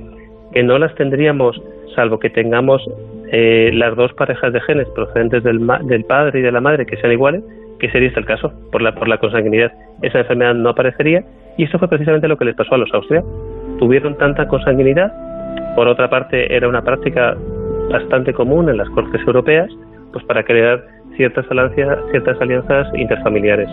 que 0.53 0.63
no 0.63 0.79
las 0.79 0.95
tendríamos 0.95 1.61
salvo 1.97 2.19
que 2.21 2.31
tengamos 2.31 2.87
eh, 3.33 3.71
las 3.75 3.97
dos 3.97 4.13
parejas 4.15 4.53
de 4.53 4.61
genes 4.61 4.89
procedentes 4.95 5.43
del, 5.43 5.67
del, 5.85 6.05
padre 6.05 6.41
y 6.41 6.43
de 6.43 6.53
la 6.53 6.61
madre 6.61 6.87
que 6.87 6.97
sean 6.97 7.13
iguales, 7.13 7.43
que 7.79 7.91
sería 7.91 8.09
este 8.09 8.21
el 8.21 8.27
caso, 8.27 8.53
por 8.73 8.83
la, 8.83 8.95
por 8.95 9.09
la 9.09 9.19
consanguinidad. 9.19 9.73
Esa 10.03 10.21
enfermedad 10.21 10.55
no 10.55 10.71
aparecería 10.71 11.25
y 11.57 11.65
eso 11.65 11.79
fue 11.79 11.89
precisamente 11.89 12.29
lo 12.29 12.37
que 12.37 12.45
les 12.45 12.55
pasó 12.55 12.75
a 12.75 12.79
los 12.79 12.93
Austria. 12.95 13.23
Tuvieron 13.79 14.17
tanta 14.17 14.47
consanguinidad, 14.47 15.13
por 15.75 15.89
otra 15.89 16.09
parte 16.09 16.55
era 16.55 16.69
una 16.69 16.83
práctica 16.83 17.37
bastante 17.91 18.33
común 18.33 18.69
en 18.69 18.79
las 18.79 18.89
cortes 18.91 19.21
europeas, 19.27 19.71
pues 20.13 20.25
para 20.25 20.43
crear 20.43 20.83
ciertas 21.17 21.45
alianzas, 21.51 21.99
ciertas 22.11 22.41
alianzas 22.41 22.89
interfamiliares. 22.95 23.69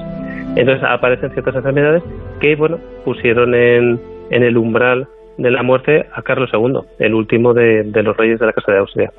Entonces 0.55 0.83
aparecen 0.87 1.31
ciertas 1.31 1.55
enfermedades 1.55 2.03
que, 2.39 2.55
bueno, 2.55 2.77
pusieron 3.05 3.55
en, 3.55 3.99
en 4.29 4.43
el 4.43 4.57
umbral 4.57 5.07
de 5.37 5.51
la 5.51 5.63
muerte 5.63 6.05
a 6.13 6.21
Carlos 6.21 6.49
II, 6.53 6.79
el 6.99 7.13
último 7.13 7.53
de, 7.53 7.83
los 8.03 8.15
reyes 8.17 8.39
de 8.39 8.45
la 8.45 8.53
Casa 8.53 8.71
de 8.71 8.77
Austria. 8.79 9.11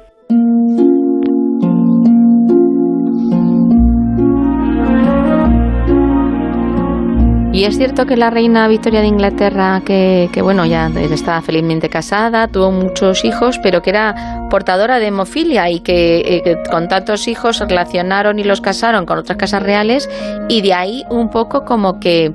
Y 7.54 7.66
es 7.66 7.76
cierto 7.78 8.04
que 8.04 8.16
la 8.16 8.30
reina 8.30 8.66
Victoria 8.66 9.00
de 9.00 9.06
Inglaterra, 9.06 9.80
que, 9.86 10.28
bueno, 10.42 10.66
ya 10.66 10.88
estaba 10.88 11.40
felizmente 11.40 11.88
casada, 11.88 12.48
tuvo 12.48 12.72
muchos 12.72 13.24
hijos, 13.24 13.60
pero 13.62 13.80
que 13.80 13.90
era 13.90 14.48
portadora 14.50 14.98
de 14.98 15.06
hemofilia 15.06 15.70
y 15.70 15.78
que, 15.78 16.18
eh, 16.18 16.42
que, 16.42 16.58
con 16.68 16.88
tantos 16.88 17.28
hijos 17.28 17.58
se 17.58 17.66
relacionaron 17.66 18.40
y 18.40 18.44
los 18.44 18.60
casaron 18.60 19.06
con 19.06 19.18
otras 19.18 19.38
casas 19.38 19.62
reales 19.62 20.10
y 20.48 20.62
de 20.62 20.74
ahí 20.74 21.04
un 21.10 21.30
poco 21.30 21.64
como 21.64 22.00
que 22.00 22.32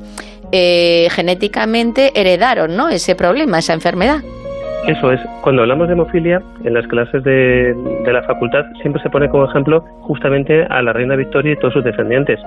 eh, 0.54 1.10
genéticamente 1.12 2.18
heredaron 2.20 2.78
¿no? 2.78 2.88
ese 2.88 3.14
problema, 3.14 3.60
esa 3.60 3.74
enfermedad. 3.74 4.24
Eso 4.88 5.12
es. 5.12 5.20
Cuando 5.42 5.62
hablamos 5.62 5.88
de 5.88 5.94
hemofilia, 5.94 6.42
en 6.64 6.74
las 6.74 6.88
clases 6.88 7.24
de, 7.24 7.76
la 8.06 8.24
facultad 8.24 8.66
siempre 8.82 9.02
se 9.04 9.10
pone 9.10 9.30
como 9.30 9.46
ejemplo 9.46 9.82
justamente 10.02 10.64
a 10.64 10.82
la 10.82 10.94
reina 10.94 11.16
Victoria 11.16 11.54
y 11.54 11.56
todos 11.58 11.74
sus 11.74 11.84
descendientes. 11.84 12.40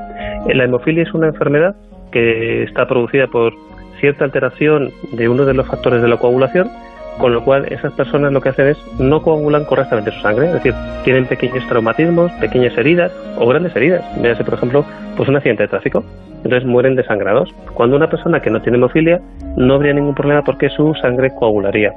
Eh, 0.49 0.55
la 0.55 0.65
hemofilia 0.65 1.05
es 1.05 1.15
una 1.15 1.29
enfermedad 1.29 1.77
que 2.11 2.65
está 2.65 2.87
producida 2.87 3.27
por 3.27 3.53
cierta 4.01 4.25
alteración 4.25 4.91
de 5.13 5.29
uno 5.29 5.45
de 5.45 5.55
los 5.55 5.67
factores 5.67 6.03
de 6.03 6.09
la 6.09 6.17
coagulación, 6.17 6.71
con 7.19 7.33
lo 7.33 7.45
cual 7.45 7.67
esas 7.71 7.93
personas 7.93 8.33
lo 8.33 8.41
que 8.41 8.49
hacen 8.49 8.69
es 8.69 8.79
no 8.99 9.23
coagulan 9.23 9.65
correctamente 9.65 10.11
su 10.11 10.21
sangre, 10.21 10.47
es 10.47 10.55
decir, 10.55 10.75
tienen 11.05 11.27
pequeños 11.27 11.67
traumatismos, 11.69 12.33
pequeñas 12.33 12.77
heridas 12.77 13.13
o 13.39 13.47
grandes 13.47 13.77
heridas. 13.77 14.05
Véase, 14.21 14.43
por 14.43 14.55
ejemplo, 14.55 14.85
pues 15.17 15.29
un 15.29 15.37
accidente 15.37 15.65
de 15.65 15.69
tráfico, 15.69 16.03
entonces 16.43 16.65
mueren 16.65 16.97
desangrados. 16.97 17.55
Cuando 17.75 17.97
una 17.97 18.11
persona 18.11 18.41
que 18.41 18.51
no 18.51 18.61
tiene 18.61 18.79
hemofilia 18.79 19.21
no 19.57 19.75
habría 19.75 19.93
ningún 19.93 20.15
problema 20.15 20.43
porque 20.43 20.69
su 20.71 20.95
sangre 20.95 21.31
coagularía. 21.35 21.93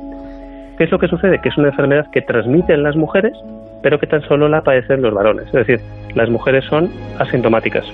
¿Qué 0.77 0.83
es 0.85 0.91
lo 0.91 0.99
que 0.99 1.07
sucede? 1.07 1.39
Que 1.41 1.49
es 1.49 1.57
una 1.57 1.69
enfermedad 1.69 2.05
que 2.11 2.21
transmiten 2.21 2.83
las 2.83 2.95
mujeres, 2.95 3.33
pero 3.81 3.99
que 3.99 4.07
tan 4.07 4.21
solo 4.23 4.49
la 4.49 4.61
padecen 4.61 5.01
los 5.01 5.13
varones. 5.13 5.45
Es 5.47 5.65
decir, 5.65 5.79
las 6.15 6.29
mujeres 6.29 6.65
son 6.65 6.89
asintomáticas. 7.19 7.85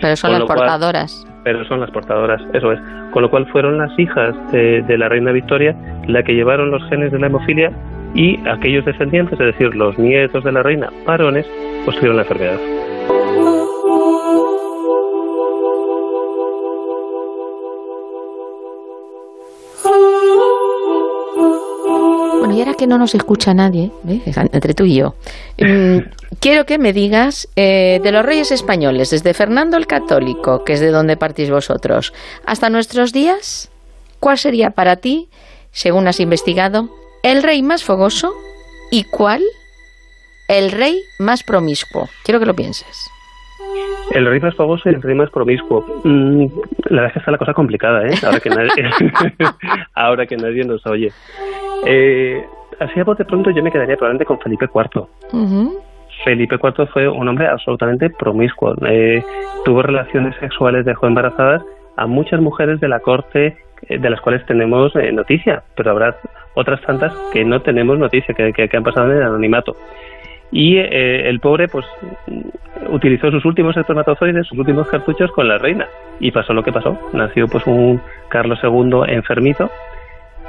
Pero 0.00 0.16
son 0.16 0.32
las 0.32 0.42
portadoras. 0.42 1.26
pero 1.44 1.64
son 1.64 1.80
las 1.80 1.90
portadoras, 1.90 2.40
eso 2.52 2.72
es. 2.72 2.80
Con 3.12 3.22
lo 3.22 3.30
cual 3.30 3.46
fueron 3.46 3.78
las 3.78 3.96
hijas 3.98 4.34
de, 4.52 4.82
de 4.82 4.98
la 4.98 5.08
reina 5.08 5.32
Victoria 5.32 5.74
las 6.06 6.24
que 6.24 6.34
llevaron 6.34 6.70
los 6.70 6.82
genes 6.88 7.12
de 7.12 7.18
la 7.18 7.26
hemofilia 7.26 7.70
y 8.14 8.38
aquellos 8.48 8.84
descendientes, 8.84 9.38
es 9.40 9.46
decir, 9.46 9.74
los 9.74 9.98
nietos 9.98 10.44
de 10.44 10.52
la 10.52 10.62
reina 10.62 10.90
varones, 11.06 11.46
pues 11.84 11.96
tuvieron 11.96 12.16
la 12.16 12.22
enfermedad. 12.22 12.58
Que 22.82 22.88
no 22.88 22.98
nos 22.98 23.14
escucha 23.14 23.54
nadie, 23.54 23.92
entre 24.34 24.74
tú 24.74 24.84
y 24.84 24.96
yo, 24.96 25.14
mm, 25.56 25.98
quiero 26.40 26.66
que 26.66 26.78
me 26.78 26.92
digas 26.92 27.48
eh, 27.54 28.00
de 28.02 28.10
los 28.10 28.26
reyes 28.26 28.50
españoles, 28.50 29.10
desde 29.10 29.34
Fernando 29.34 29.76
el 29.76 29.86
Católico, 29.86 30.64
que 30.64 30.72
es 30.72 30.80
de 30.80 30.90
donde 30.90 31.16
partís 31.16 31.48
vosotros, 31.48 32.12
hasta 32.44 32.70
nuestros 32.70 33.12
días, 33.12 33.70
¿cuál 34.18 34.36
sería 34.36 34.70
para 34.70 34.96
ti, 34.96 35.28
según 35.70 36.08
has 36.08 36.18
investigado, 36.18 36.88
el 37.22 37.44
rey 37.44 37.62
más 37.62 37.84
fogoso 37.84 38.34
y 38.90 39.04
cuál 39.04 39.42
el 40.48 40.72
rey 40.72 41.00
más 41.20 41.44
promiscuo? 41.44 42.08
Quiero 42.24 42.40
que 42.40 42.46
lo 42.46 42.54
pienses. 42.54 43.08
El 44.10 44.26
rey 44.26 44.40
más 44.40 44.56
famoso 44.56 44.90
y 44.90 44.94
el 44.94 45.02
rey 45.02 45.14
más 45.14 45.30
promiscuo. 45.30 45.86
Mm, 46.02 46.46
la 46.86 47.02
verdad 47.02 47.06
es 47.06 47.12
que 47.12 47.18
está 47.20 47.30
la 47.30 47.38
cosa 47.38 47.54
complicada, 47.54 48.08
¿eh? 48.08 48.14
Ahora 48.24 48.40
que 48.40 48.50
nadie, 48.50 48.90
ahora 49.94 50.26
que 50.26 50.36
nadie 50.36 50.64
nos 50.64 50.84
oye. 50.84 51.12
Eh, 51.86 52.44
así 52.80 53.00
a 53.00 53.04
de 53.04 53.24
pronto 53.24 53.50
yo 53.50 53.62
me 53.62 53.70
quedaría 53.70 53.96
probablemente 53.96 54.24
con 54.24 54.38
Felipe 54.40 54.68
IV. 54.72 55.06
Felipe 56.24 56.56
IV 56.62 56.86
fue 56.88 57.08
un 57.08 57.28
hombre 57.28 57.46
absolutamente 57.46 58.10
promiscuo. 58.10 58.74
Eh, 58.86 59.22
tuvo 59.64 59.82
relaciones 59.82 60.36
sexuales, 60.36 60.84
dejó 60.84 61.06
embarazadas 61.06 61.62
a 61.96 62.06
muchas 62.06 62.40
mujeres 62.40 62.80
de 62.80 62.88
la 62.88 63.00
corte 63.00 63.56
eh, 63.88 63.98
de 63.98 64.10
las 64.10 64.20
cuales 64.20 64.44
tenemos 64.46 64.94
eh, 64.96 65.10
noticia, 65.12 65.62
pero 65.76 65.90
habrá 65.90 66.16
otras 66.54 66.80
tantas 66.82 67.12
que 67.32 67.44
no 67.44 67.60
tenemos 67.62 67.98
noticia, 67.98 68.34
que, 68.34 68.52
que, 68.52 68.68
que 68.68 68.76
han 68.76 68.84
pasado 68.84 69.10
en 69.10 69.18
el 69.18 69.22
anonimato. 69.22 69.76
Y 70.54 70.76
el 70.76 71.40
pobre, 71.40 71.66
pues, 71.66 71.86
utilizó 72.90 73.30
sus 73.30 73.42
últimos 73.46 73.74
espermatozoides, 73.74 74.46
sus 74.46 74.58
últimos 74.58 74.86
cartuchos 74.86 75.32
con 75.32 75.48
la 75.48 75.56
reina. 75.56 75.88
Y 76.20 76.30
pasó 76.30 76.52
lo 76.52 76.62
que 76.62 76.70
pasó. 76.70 76.98
Nació, 77.14 77.48
pues, 77.48 77.66
un 77.66 78.02
Carlos 78.28 78.58
II 78.62 79.00
enfermito 79.08 79.70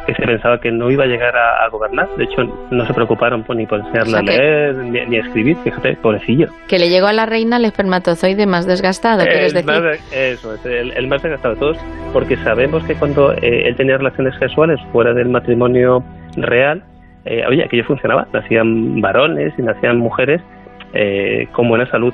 que 0.05 0.13
se 0.13 0.21
pensaba 0.23 0.59
que 0.59 0.71
no 0.71 0.91
iba 0.91 1.03
a 1.03 1.07
llegar 1.07 1.35
a, 1.35 1.67
gobernar. 1.69 2.07
De 2.17 2.25
hecho, 2.25 2.43
no 2.71 2.85
se 2.85 2.93
preocuparon 2.93 3.45
ni 3.55 3.65
por 3.65 3.79
enseñarle 3.79 4.17
a 4.17 4.21
leer 4.21 4.75
ni, 4.75 5.17
a 5.17 5.19
escribir. 5.21 5.57
Fíjate, 5.63 5.95
pobrecillo. 5.97 6.47
Que 6.67 6.79
le 6.79 6.89
llegó 6.89 7.07
a 7.07 7.13
la 7.13 7.25
reina 7.25 7.57
el 7.57 7.65
espermatozoide 7.65 8.45
más 8.45 8.67
desgastado, 8.67 9.23
¿quieres 9.23 9.53
decir? 9.53 9.99
eso, 10.11 10.53
es 10.53 10.65
el, 10.65 11.07
más 11.07 11.21
desgastado 11.21 11.55
de 11.55 11.59
todos, 11.59 11.77
porque 12.11 12.37
sabemos 12.37 12.83
que 12.83 12.95
cuando 12.95 13.33
eh, 13.33 13.67
él 13.67 13.75
tenía 13.75 13.97
relaciones 13.97 14.35
sexuales 14.39 14.79
fuera 14.91 15.13
del 15.13 15.29
matrimonio 15.29 16.03
real, 16.35 16.83
eh, 17.25 17.43
oye, 17.47 17.63
aquello 17.63 17.85
funcionaba, 17.85 18.27
nacían 18.33 18.99
varones 19.01 19.53
y 19.57 19.61
nacían 19.61 19.97
mujeres 19.97 20.41
eh, 20.93 21.47
con 21.53 21.69
buena 21.69 21.89
salud. 21.89 22.13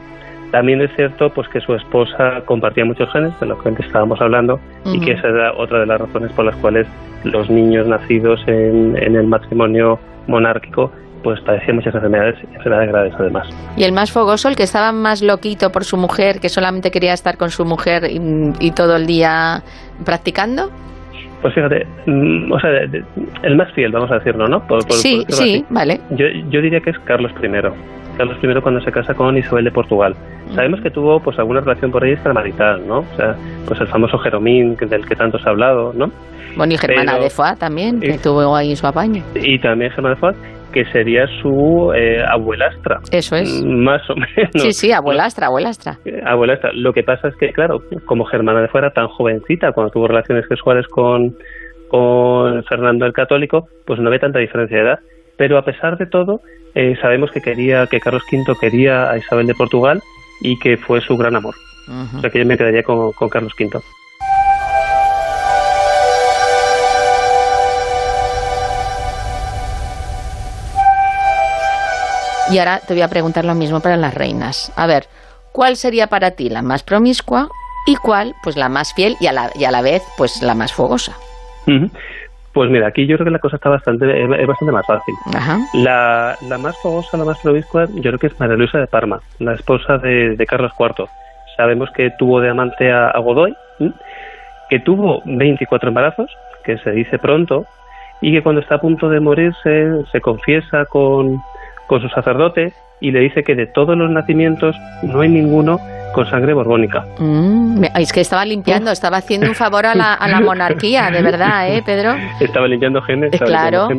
También 0.51 0.81
es 0.81 0.89
cierto 0.95 1.29
pues 1.31 1.47
que 1.49 1.61
su 1.61 1.75
esposa 1.75 2.41
compartía 2.45 2.85
muchos 2.85 3.11
genes, 3.11 3.37
de 3.39 3.45
los 3.45 3.61
que 3.61 3.69
antes 3.69 3.85
estábamos 3.85 4.19
hablando, 4.21 4.59
y 4.85 4.99
que 4.99 5.11
esa 5.11 5.27
era 5.27 5.53
otra 5.53 5.79
de 5.79 5.85
las 5.85 6.01
razones 6.01 6.31
por 6.33 6.45
las 6.45 6.55
cuales 6.57 6.87
los 7.23 7.49
niños 7.49 7.87
nacidos 7.87 8.41
en, 8.47 8.97
en 8.97 9.15
el 9.15 9.27
matrimonio 9.27 9.99
monárquico 10.27 10.91
pues 11.23 11.39
padecían 11.41 11.75
muchas 11.75 11.93
enfermedades, 11.93 12.35
enfermedades 12.53 12.89
graves 12.89 13.13
además. 13.19 13.49
¿Y 13.75 13.83
el 13.83 13.91
más 13.91 14.11
fogoso, 14.11 14.47
el 14.47 14.55
que 14.55 14.63
estaba 14.63 14.91
más 14.91 15.21
loquito 15.21 15.71
por 15.71 15.83
su 15.83 15.97
mujer, 15.97 16.39
que 16.39 16.49
solamente 16.49 16.91
quería 16.91 17.13
estar 17.13 17.37
con 17.37 17.49
su 17.49 17.65
mujer 17.65 18.03
y 18.09 18.71
todo 18.71 18.95
el 18.95 19.05
día 19.05 19.61
practicando? 20.05 20.71
Pues 21.41 21.53
fíjate, 21.53 21.87
mm, 22.05 22.51
o 22.51 22.59
sea, 22.59 22.69
el 23.43 23.55
más 23.55 23.71
fiel, 23.73 23.91
vamos 23.91 24.11
a 24.11 24.15
decirlo, 24.15 24.47
¿no? 24.47 24.61
sí, 24.89 25.25
sí, 25.29 25.65
vale. 25.69 26.01
Yo, 26.11 26.25
yo 26.49 26.61
diría 26.61 26.81
que 26.81 26.89
es 26.89 26.99
Carlos 26.99 27.31
I. 27.41 27.47
Carlos 28.19 28.37
I 28.43 28.61
cuando 28.61 28.81
se 28.81 28.91
casa 28.91 29.13
con 29.13 29.37
Isabel 29.37 29.63
de 29.63 29.71
Portugal. 29.71 30.13
Sabemos 30.53 30.81
que 30.81 30.89
tuvo 30.89 31.21
pues 31.21 31.39
alguna 31.39 31.61
relación 31.61 31.89
por 31.89 32.03
ahí 32.03 32.11
extramarital, 32.11 32.85
¿no? 32.85 32.99
O 32.99 33.15
sea, 33.15 33.33
pues 33.65 33.79
el 33.79 33.87
famoso 33.87 34.17
Jeromín 34.17 34.75
del 34.75 35.05
que 35.05 35.15
tanto 35.15 35.39
se 35.39 35.47
ha 35.47 35.51
hablado, 35.53 35.93
¿no? 35.93 36.07
Bueno, 36.57 36.73
y 36.73 36.77
Germana 36.77 37.17
de 37.17 37.29
Foix 37.29 37.57
también, 37.57 38.01
que 38.01 38.17
tuvo 38.17 38.53
ahí 38.53 38.75
su 38.75 38.85
apaño. 38.85 39.23
Y 39.35 39.57
también 39.59 39.91
Germana 39.91 40.15
de 40.15 40.19
Foix, 40.19 40.37
que 40.73 40.83
sería 40.91 41.27
su 41.41 41.93
eh, 41.95 42.21
abuelastra. 42.29 42.99
Eso 43.09 43.37
es. 43.37 43.63
Más 43.63 44.01
o 44.09 44.15
menos. 44.15 44.51
Sí, 44.63 44.73
sí, 44.73 44.91
abuelastra, 44.91 45.47
abuelastra. 45.47 45.97
Abuelastra. 46.25 46.71
Lo 46.73 46.91
que 46.91 47.03
pasa 47.03 47.29
es 47.29 47.37
que, 47.37 47.53
claro, 47.53 47.79
como 48.05 48.25
Germana 48.25 48.59
de 48.59 48.67
Foix 48.67 48.83
era 48.83 48.91
tan 48.91 49.07
jovencita 49.07 49.71
cuando 49.71 49.91
tuvo 49.91 50.09
relaciones 50.09 50.45
sexuales 50.49 50.85
con, 50.87 51.37
con 51.87 52.65
Fernando 52.65 53.05
el 53.05 53.13
Católico, 53.13 53.69
pues 53.85 53.97
no 54.01 54.09
ve 54.09 54.19
tanta 54.19 54.39
diferencia 54.39 54.75
de 54.75 54.83
edad. 54.83 54.99
Pero 55.39 55.57
a 55.57 55.63
pesar 55.63 55.97
de 55.97 56.05
todo, 56.05 56.41
eh, 56.75 56.97
sabemos 57.01 57.31
que 57.31 57.39
quería 57.39 57.87
que 57.87 58.01
Carlos 58.01 58.23
V 58.29 58.57
quería 58.59 59.09
a 59.09 59.17
Isabel 59.17 59.47
de 59.47 59.55
Portugal 59.55 60.03
y 60.41 60.59
que 60.59 60.75
fue 60.75 60.99
su 60.99 61.15
gran 61.15 61.33
amor. 61.33 61.55
O 62.17 62.19
sea 62.19 62.29
que 62.29 62.39
yo 62.39 62.45
me 62.45 62.57
quedaría 62.57 62.83
con, 62.83 63.13
con 63.13 63.29
Carlos 63.29 63.53
V. 63.57 63.79
Y 72.51 72.57
ahora 72.57 72.81
te 72.85 72.93
voy 72.93 73.01
a 73.01 73.07
preguntar 73.07 73.45
lo 73.45 73.55
mismo 73.55 73.79
para 73.79 73.95
las 73.95 74.13
reinas. 74.13 74.73
A 74.75 74.87
ver, 74.87 75.07
¿cuál 75.53 75.77
sería 75.77 76.07
para 76.07 76.31
ti 76.31 76.49
la 76.49 76.61
más 76.61 76.83
promiscua 76.83 77.47
y 77.87 77.95
cuál, 77.95 78.35
pues 78.43 78.57
la 78.57 78.67
más 78.67 78.93
fiel 78.93 79.15
y 79.21 79.27
a 79.27 79.31
la, 79.31 79.51
y 79.55 79.63
a 79.63 79.71
la 79.71 79.81
vez, 79.81 80.03
pues 80.17 80.41
la 80.41 80.53
más 80.53 80.73
fogosa? 80.73 81.15
Pues 82.59 82.69
mira, 82.69 82.87
aquí 82.87 83.07
yo 83.07 83.15
creo 83.15 83.23
que 83.23 83.31
la 83.31 83.39
cosa 83.39 83.55
está 83.55 83.69
bastante, 83.69 84.21
es 84.21 84.45
bastante 84.45 84.73
más 84.73 84.85
fácil. 84.85 85.15
La, 85.71 86.37
la, 86.41 86.57
más 86.57 86.77
fogosa, 86.79 87.15
la 87.15 87.23
más 87.23 87.39
promiscua, 87.39 87.87
yo 87.89 88.01
creo 88.01 88.19
que 88.19 88.27
es 88.27 88.37
María 88.37 88.57
Luisa 88.57 88.77
de 88.77 88.87
Parma, 88.87 89.21
la 89.39 89.53
esposa 89.53 89.97
de, 89.97 90.35
Carlos 90.45 90.73
IV. 90.77 91.07
Sabemos 91.55 91.89
que 91.91 92.11
tuvo 92.19 92.41
de 92.41 92.49
amante 92.49 92.91
a, 92.91 93.17
Godoy, 93.17 93.55
que 94.69 94.81
tuvo 94.81 95.21
24 95.23 95.87
embarazos, 95.87 96.29
que 96.65 96.77
se 96.79 96.91
dice 96.91 97.17
pronto, 97.17 97.65
y 98.19 98.33
que 98.33 98.43
cuando 98.43 98.59
está 98.59 98.75
a 98.75 98.81
punto 98.81 99.07
de 99.07 99.21
morirse 99.21 100.03
se 100.11 100.19
confiesa 100.19 100.83
con, 100.83 101.41
con 101.87 102.01
su 102.01 102.09
sacerdote 102.09 102.73
y 102.99 103.11
le 103.11 103.21
dice 103.21 103.41
que 103.41 103.55
de 103.55 103.67
todos 103.67 103.97
los 103.97 104.11
nacimientos 104.11 104.75
no 105.01 105.21
hay 105.21 105.29
ninguno 105.29 105.79
con 106.13 106.29
sangre 106.29 106.53
borbónica. 106.53 107.05
Mm, 107.17 107.83
es 107.95 108.11
que 108.11 108.21
estaba 108.21 108.45
limpiando, 108.45 108.91
estaba 108.91 109.17
haendo 109.17 109.47
un 109.47 109.55
favor 109.55 109.85
a 109.85 109.95
la, 109.95 110.13
a 110.13 110.27
la 110.27 110.39
monarquía, 110.41 111.09
de 111.11 111.21
verdad, 111.21 111.69
¿eh, 111.73 111.81
Pedro? 111.85 112.15
Estaba 112.39 112.67
limpiando 112.67 113.01
genes. 113.01 113.31
claro. 113.39 113.89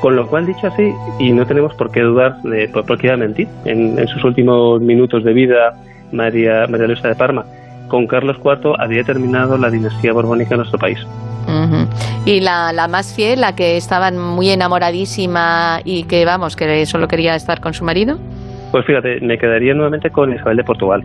Con 0.00 0.16
lo 0.16 0.26
cual, 0.26 0.46
dicho 0.46 0.66
así, 0.66 0.92
y 1.20 1.30
no 1.30 1.46
tenemos 1.46 1.74
por 1.74 1.92
qué 1.92 2.00
dudar 2.00 2.42
de 2.42 2.66
por, 2.68 2.98
qué 2.98 3.06
iba 3.06 3.14
a 3.14 3.18
mentir, 3.18 3.46
en, 3.64 3.96
en, 3.96 4.08
sus 4.08 4.24
últimos 4.24 4.80
minutos 4.80 5.22
de 5.22 5.32
vida, 5.32 5.74
María, 6.10 6.66
María 6.66 6.88
Luisa 6.88 7.06
de 7.06 7.14
Parma, 7.14 7.44
con 7.86 8.08
Carlos 8.08 8.38
IV 8.42 8.74
había 8.78 9.04
terminado 9.04 9.56
la 9.58 9.70
dinastía 9.70 10.12
borbónica 10.12 10.54
en 10.54 10.58
nuestro 10.58 10.78
país. 10.78 10.98
Y 12.24 12.40
la, 12.40 12.72
la, 12.72 12.88
más 12.88 13.12
fiel, 13.12 13.42
la 13.42 13.54
que 13.54 13.76
estaba 13.76 14.10
muy 14.10 14.50
enamoradísima 14.50 15.80
y 15.84 16.04
que, 16.04 16.24
vamos, 16.24 16.56
que 16.56 16.86
solo 16.86 17.06
quería 17.08 17.34
estar 17.34 17.60
con 17.60 17.74
su 17.74 17.84
marido. 17.84 18.18
Pues 18.72 18.86
fíjate, 18.86 19.20
me 19.20 19.36
quedaría 19.36 19.74
nuevamente 19.74 20.08
con 20.08 20.32
Isabel 20.34 20.56
de 20.56 20.64
Portugal. 20.64 21.02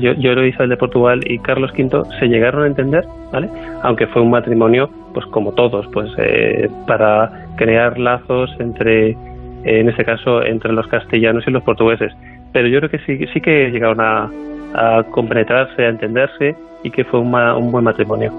yo, 0.00 0.12
yo 0.12 0.32
creo 0.32 0.42
que 0.42 0.48
Isabel 0.48 0.68
de 0.68 0.76
Portugal 0.76 1.20
y 1.24 1.38
Carlos 1.38 1.72
V 1.72 2.02
se 2.18 2.26
llegaron 2.26 2.62
a 2.64 2.66
entender, 2.66 3.06
¿vale? 3.32 3.48
Aunque 3.82 4.06
fue 4.08 4.20
un 4.20 4.30
matrimonio, 4.30 4.90
pues 5.14 5.24
como 5.26 5.52
todos, 5.52 5.86
pues 5.94 6.10
eh, 6.18 6.68
para 6.86 7.46
crear 7.56 7.98
lazos 7.98 8.54
entre, 8.58 9.16
en 9.64 9.88
este 9.88 10.04
caso, 10.04 10.44
entre 10.44 10.74
los 10.74 10.86
castellanos 10.88 11.42
y 11.46 11.50
los 11.50 11.62
portugueses. 11.62 12.12
Pero 12.52 12.68
yo 12.68 12.80
creo 12.80 12.90
que 12.90 12.98
sí, 12.98 13.26
sí 13.32 13.40
que 13.40 13.70
llegaron 13.70 14.00
a, 14.02 14.30
a 14.74 15.02
compenetrarse, 15.04 15.82
a 15.82 15.88
entenderse 15.88 16.54
y 16.82 16.90
que 16.90 17.04
fue 17.04 17.20
un 17.20 17.72
buen 17.72 17.84
matrimonio. 17.84 18.30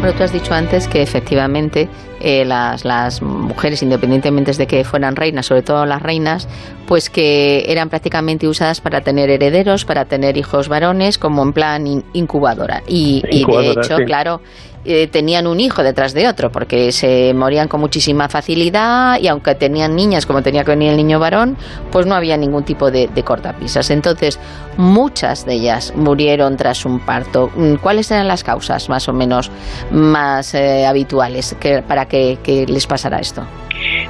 Bueno, 0.00 0.14
tú 0.16 0.22
has 0.22 0.32
dicho 0.32 0.54
antes 0.54 0.88
que 0.88 1.02
efectivamente 1.02 1.88
eh, 2.20 2.44
las, 2.44 2.84
las 2.84 3.22
mujeres, 3.22 3.82
independientemente 3.82 4.52
de 4.52 4.66
que 4.66 4.84
fueran 4.84 5.16
reinas, 5.16 5.46
sobre 5.46 5.62
todo 5.62 5.84
las 5.86 6.02
reinas, 6.02 6.48
pues 6.86 7.10
que 7.10 7.64
eran 7.68 7.88
prácticamente 7.88 8.48
usadas 8.48 8.80
para 8.80 9.00
tener 9.02 9.30
herederos, 9.30 9.84
para 9.84 10.06
tener 10.06 10.36
hijos 10.36 10.68
varones, 10.68 11.18
como 11.18 11.42
en 11.42 11.52
plan 11.52 12.04
incubadora. 12.12 12.82
Y, 12.86 13.22
de 13.22 13.70
hecho, 13.70 13.96
claro, 14.06 14.40
eh, 14.84 15.06
tenían 15.06 15.46
un 15.46 15.60
hijo 15.60 15.82
detrás 15.82 16.14
de 16.14 16.26
otro, 16.28 16.50
porque 16.50 16.92
se 16.92 17.34
morían 17.34 17.68
con 17.68 17.80
muchísima 17.80 18.28
facilidad 18.28 19.20
y 19.20 19.28
aunque 19.28 19.54
tenían 19.54 19.94
niñas 19.94 20.24
como 20.24 20.40
tenía 20.40 20.64
que 20.64 20.70
venir 20.70 20.92
el 20.92 20.96
niño 20.96 21.18
varón, 21.18 21.58
pues 21.90 22.06
no 22.06 22.14
había 22.14 22.38
ningún 22.38 22.64
tipo 22.64 22.90
de, 22.90 23.08
cortapisas. 23.22 23.90
Entonces, 23.90 24.38
muchas 24.78 25.44
de 25.44 25.54
ellas 25.54 25.92
murieron 25.94 26.56
tras 26.56 26.86
un 26.86 27.00
parto. 27.00 27.50
Mm, 27.54 27.74
¿Cuáles 27.82 28.10
eran 28.10 28.28
las 28.28 28.42
causas 28.44 28.88
más 28.88 29.08
o 29.08 29.12
menos 29.12 29.50
más 29.90 30.54
eh, 30.54 30.86
habituales 30.86 31.54
que, 31.60 31.82
para 31.82 32.06
que, 32.08 32.66
les 32.66 32.86
pasara 32.86 33.18
esto? 33.18 33.46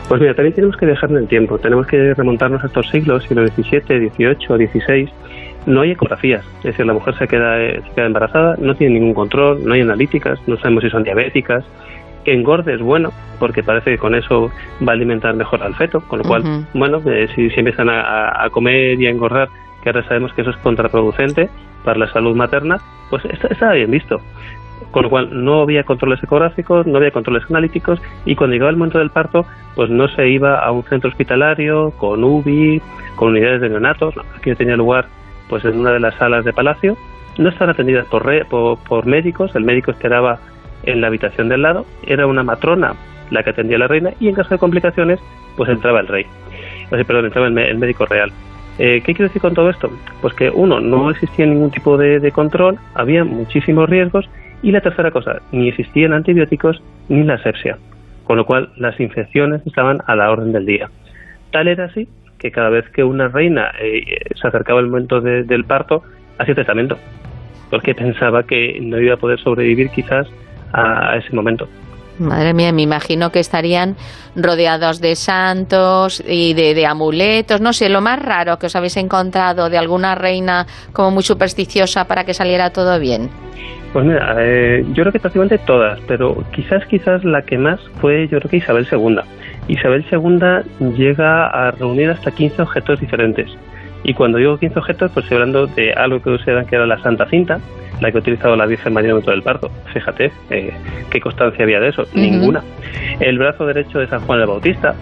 Pues 0.08 0.20
mira, 0.20 0.34
también 0.34 0.54
tenemos 0.54 0.76
que 0.76 0.86
dejar 0.86 1.10
en 1.10 1.18
el 1.18 1.28
tiempo, 1.28 1.58
tenemos 1.58 1.86
que 1.86 2.14
remontarnos 2.14 2.62
a 2.64 2.66
estos 2.66 2.88
siglos, 2.88 3.24
siglo 3.24 3.46
XVII, 3.46 4.10
XVIII, 4.10 4.68
XVI, 4.68 5.08
no 5.66 5.82
hay 5.82 5.90
ecografías, 5.90 6.44
es 6.58 6.64
decir, 6.64 6.86
la 6.86 6.94
mujer 6.94 7.14
se 7.18 7.28
queda, 7.28 7.58
se 7.58 7.94
queda 7.94 8.06
embarazada, 8.06 8.56
no 8.58 8.74
tiene 8.74 8.94
ningún 8.94 9.14
control, 9.14 9.64
no 9.64 9.74
hay 9.74 9.82
analíticas, 9.82 10.40
no 10.46 10.56
sabemos 10.56 10.84
si 10.84 10.90
son 10.90 11.02
diabéticas, 11.02 11.64
que 12.24 12.32
engorde 12.32 12.74
es 12.74 12.80
bueno, 12.80 13.10
porque 13.38 13.62
parece 13.62 13.92
que 13.92 13.98
con 13.98 14.14
eso 14.14 14.50
va 14.86 14.92
a 14.92 14.94
alimentar 14.94 15.34
mejor 15.34 15.62
al 15.62 15.74
feto, 15.74 16.00
con 16.00 16.20
lo 16.20 16.24
cual, 16.24 16.66
bueno, 16.74 17.00
eh, 17.06 17.28
si, 17.34 17.50
si, 17.50 17.60
empiezan 17.60 17.88
a, 17.90 18.48
comer 18.50 19.00
y 19.00 19.06
a 19.06 19.10
engordar, 19.10 19.48
que 19.82 19.90
ahora 19.90 20.06
sabemos 20.06 20.32
que 20.32 20.42
eso 20.42 20.50
es 20.50 20.56
contraproducente 20.58 21.48
para 21.84 21.98
la 21.98 22.12
salud 22.12 22.34
materna, 22.34 22.78
pues 23.10 23.24
está, 23.26 23.48
está 23.48 23.72
bien 23.72 23.90
visto. 23.90 24.20
Con 24.90 25.02
lo 25.02 25.10
cual 25.10 25.44
no 25.44 25.62
había 25.62 25.84
controles 25.84 26.22
ecográficos, 26.22 26.86
no 26.86 26.96
había 26.98 27.10
controles 27.10 27.44
analíticos 27.50 28.00
y 28.24 28.34
cuando 28.34 28.54
llegaba 28.54 28.70
el 28.70 28.76
momento 28.76 28.98
del 28.98 29.10
parto, 29.10 29.44
pues 29.74 29.90
no 29.90 30.08
se 30.08 30.28
iba 30.28 30.58
a 30.58 30.70
un 30.72 30.82
centro 30.84 31.10
hospitalario 31.10 31.90
con 31.92 32.24
UBI, 32.24 32.80
con 33.16 33.28
unidades 33.30 33.60
de 33.60 33.68
neonatos, 33.68 34.14
aquí 34.36 34.54
tenía 34.54 34.76
lugar 34.76 35.06
pues 35.48 35.64
en 35.64 35.80
una 35.80 35.92
de 35.92 36.00
las 36.00 36.14
salas 36.16 36.44
de 36.44 36.52
palacio. 36.52 36.96
No 37.38 37.48
estaban 37.48 37.70
atendidas 37.70 38.06
por, 38.06 38.24
por, 38.48 39.06
médicos, 39.06 39.54
el 39.54 39.64
médico 39.64 39.90
esperaba 39.90 40.38
en 40.84 41.00
la 41.00 41.06
habitación 41.06 41.48
del 41.48 41.62
lado, 41.62 41.86
era 42.06 42.26
una 42.26 42.42
matrona 42.42 42.94
la 43.30 43.42
que 43.42 43.50
atendía 43.50 43.76
a 43.76 43.80
la 43.80 43.88
reina 43.88 44.10
y 44.20 44.28
en 44.28 44.34
caso 44.34 44.50
de 44.50 44.58
complicaciones, 44.58 45.20
pues 45.56 45.68
entraba 45.68 46.00
el 46.00 46.08
rey, 46.08 46.26
perdón, 46.90 47.26
entraba 47.26 47.46
el, 47.46 47.78
médico 47.78 48.06
real. 48.06 48.32
Eh, 48.78 49.02
¿Qué 49.04 49.12
quiero 49.12 49.28
decir 49.28 49.42
con 49.42 49.54
todo 49.54 49.70
esto? 49.70 49.90
Pues 50.20 50.34
que 50.34 50.50
uno, 50.50 50.80
no 50.80 51.10
existía 51.10 51.46
ningún 51.46 51.70
tipo 51.70 51.96
de, 51.96 52.30
control, 52.32 52.78
había 52.94 53.24
muchísimos 53.24 53.88
riesgos 53.88 54.28
y 54.62 54.72
la 54.72 54.80
tercera 54.80 55.10
cosa, 55.10 55.40
ni 55.52 55.68
existían 55.68 56.12
antibióticos 56.12 56.82
ni 57.08 57.22
la 57.22 57.34
asepsia, 57.34 57.78
con 58.24 58.36
lo 58.36 58.44
cual 58.44 58.70
las 58.76 58.98
infecciones 59.00 59.66
estaban 59.66 59.98
a 60.06 60.16
la 60.16 60.30
orden 60.30 60.52
del 60.52 60.66
día. 60.66 60.90
Tal 61.50 61.68
era 61.68 61.84
así 61.84 62.08
que 62.38 62.50
cada 62.50 62.70
vez 62.70 62.88
que 62.90 63.04
una 63.04 63.28
reina 63.28 63.72
eh, 63.80 64.20
se 64.40 64.48
acercaba 64.48 64.80
el 64.80 64.86
momento 64.86 65.20
del 65.20 65.64
parto, 65.64 66.02
hacía 66.38 66.54
tratamiento, 66.54 66.96
porque 67.70 67.94
pensaba 67.94 68.44
que 68.44 68.78
no 68.80 69.00
iba 69.00 69.14
a 69.14 69.16
poder 69.16 69.40
sobrevivir 69.40 69.90
quizás 69.90 70.26
a, 70.72 71.16
ese 71.16 71.34
momento. 71.34 71.68
Madre 72.18 72.52
mía, 72.52 72.72
me 72.72 72.82
imagino 72.82 73.30
que 73.30 73.38
estarían 73.38 73.96
rodeados 74.34 75.00
de 75.00 75.14
santos 75.14 76.22
y 76.26 76.52
de, 76.54 76.84
amuletos, 76.84 77.60
no 77.60 77.72
sé, 77.72 77.88
lo 77.88 78.00
más 78.00 78.20
raro 78.20 78.58
que 78.58 78.66
os 78.66 78.74
habéis 78.74 78.96
encontrado 78.96 79.70
de 79.70 79.78
alguna 79.78 80.16
reina 80.16 80.66
como 80.92 81.12
muy 81.12 81.22
supersticiosa 81.22 82.06
para 82.06 82.24
que 82.24 82.34
saliera 82.34 82.70
todo 82.70 82.98
bien. 82.98 83.30
Pues 83.98 84.06
mira, 84.06 84.36
eh, 84.38 84.84
yo 84.92 85.02
creo 85.02 85.10
que 85.10 85.18
prácticamente 85.18 85.58
todas, 85.58 85.98
pero 86.06 86.44
quizás 86.52 86.86
quizás 86.86 87.24
la 87.24 87.42
que 87.42 87.58
más 87.58 87.80
fue 88.00 88.28
yo 88.28 88.38
creo 88.38 88.48
que 88.48 88.58
Isabel 88.58 88.86
II. 88.88 89.18
Isabel 89.66 90.06
II 90.08 90.92
llega 90.96 91.48
a 91.48 91.72
reunir 91.72 92.08
hasta 92.10 92.30
15 92.30 92.62
objetos 92.62 93.00
diferentes. 93.00 93.50
Y 94.04 94.14
cuando 94.14 94.38
digo 94.38 94.56
15 94.56 94.78
objetos, 94.78 95.10
pues 95.12 95.24
estoy 95.24 95.38
hablando 95.38 95.66
de 95.66 95.94
algo 95.94 96.22
que 96.22 96.30
usaban 96.30 96.64
que 96.66 96.76
era 96.76 96.86
la 96.86 97.02
Santa 97.02 97.26
Cinta, 97.26 97.58
la 98.00 98.12
que 98.12 98.18
ha 98.18 98.20
utilizado 98.20 98.54
la 98.54 98.66
Virgen 98.66 98.92
María 98.92 99.10
en 99.10 99.30
el 99.30 99.42
parto. 99.42 99.68
Fíjate, 99.92 100.30
eh, 100.50 100.70
¿qué 101.10 101.20
constancia 101.20 101.64
había 101.64 101.80
de 101.80 101.88
eso? 101.88 102.04
Ninguna. 102.14 102.62
El 103.20 103.38
brazo 103.38 103.66
derecho 103.66 103.98
de 103.98 104.06
San 104.06 104.20
Juan 104.20 104.40
el 104.40 104.46
Bautista, 104.46 104.94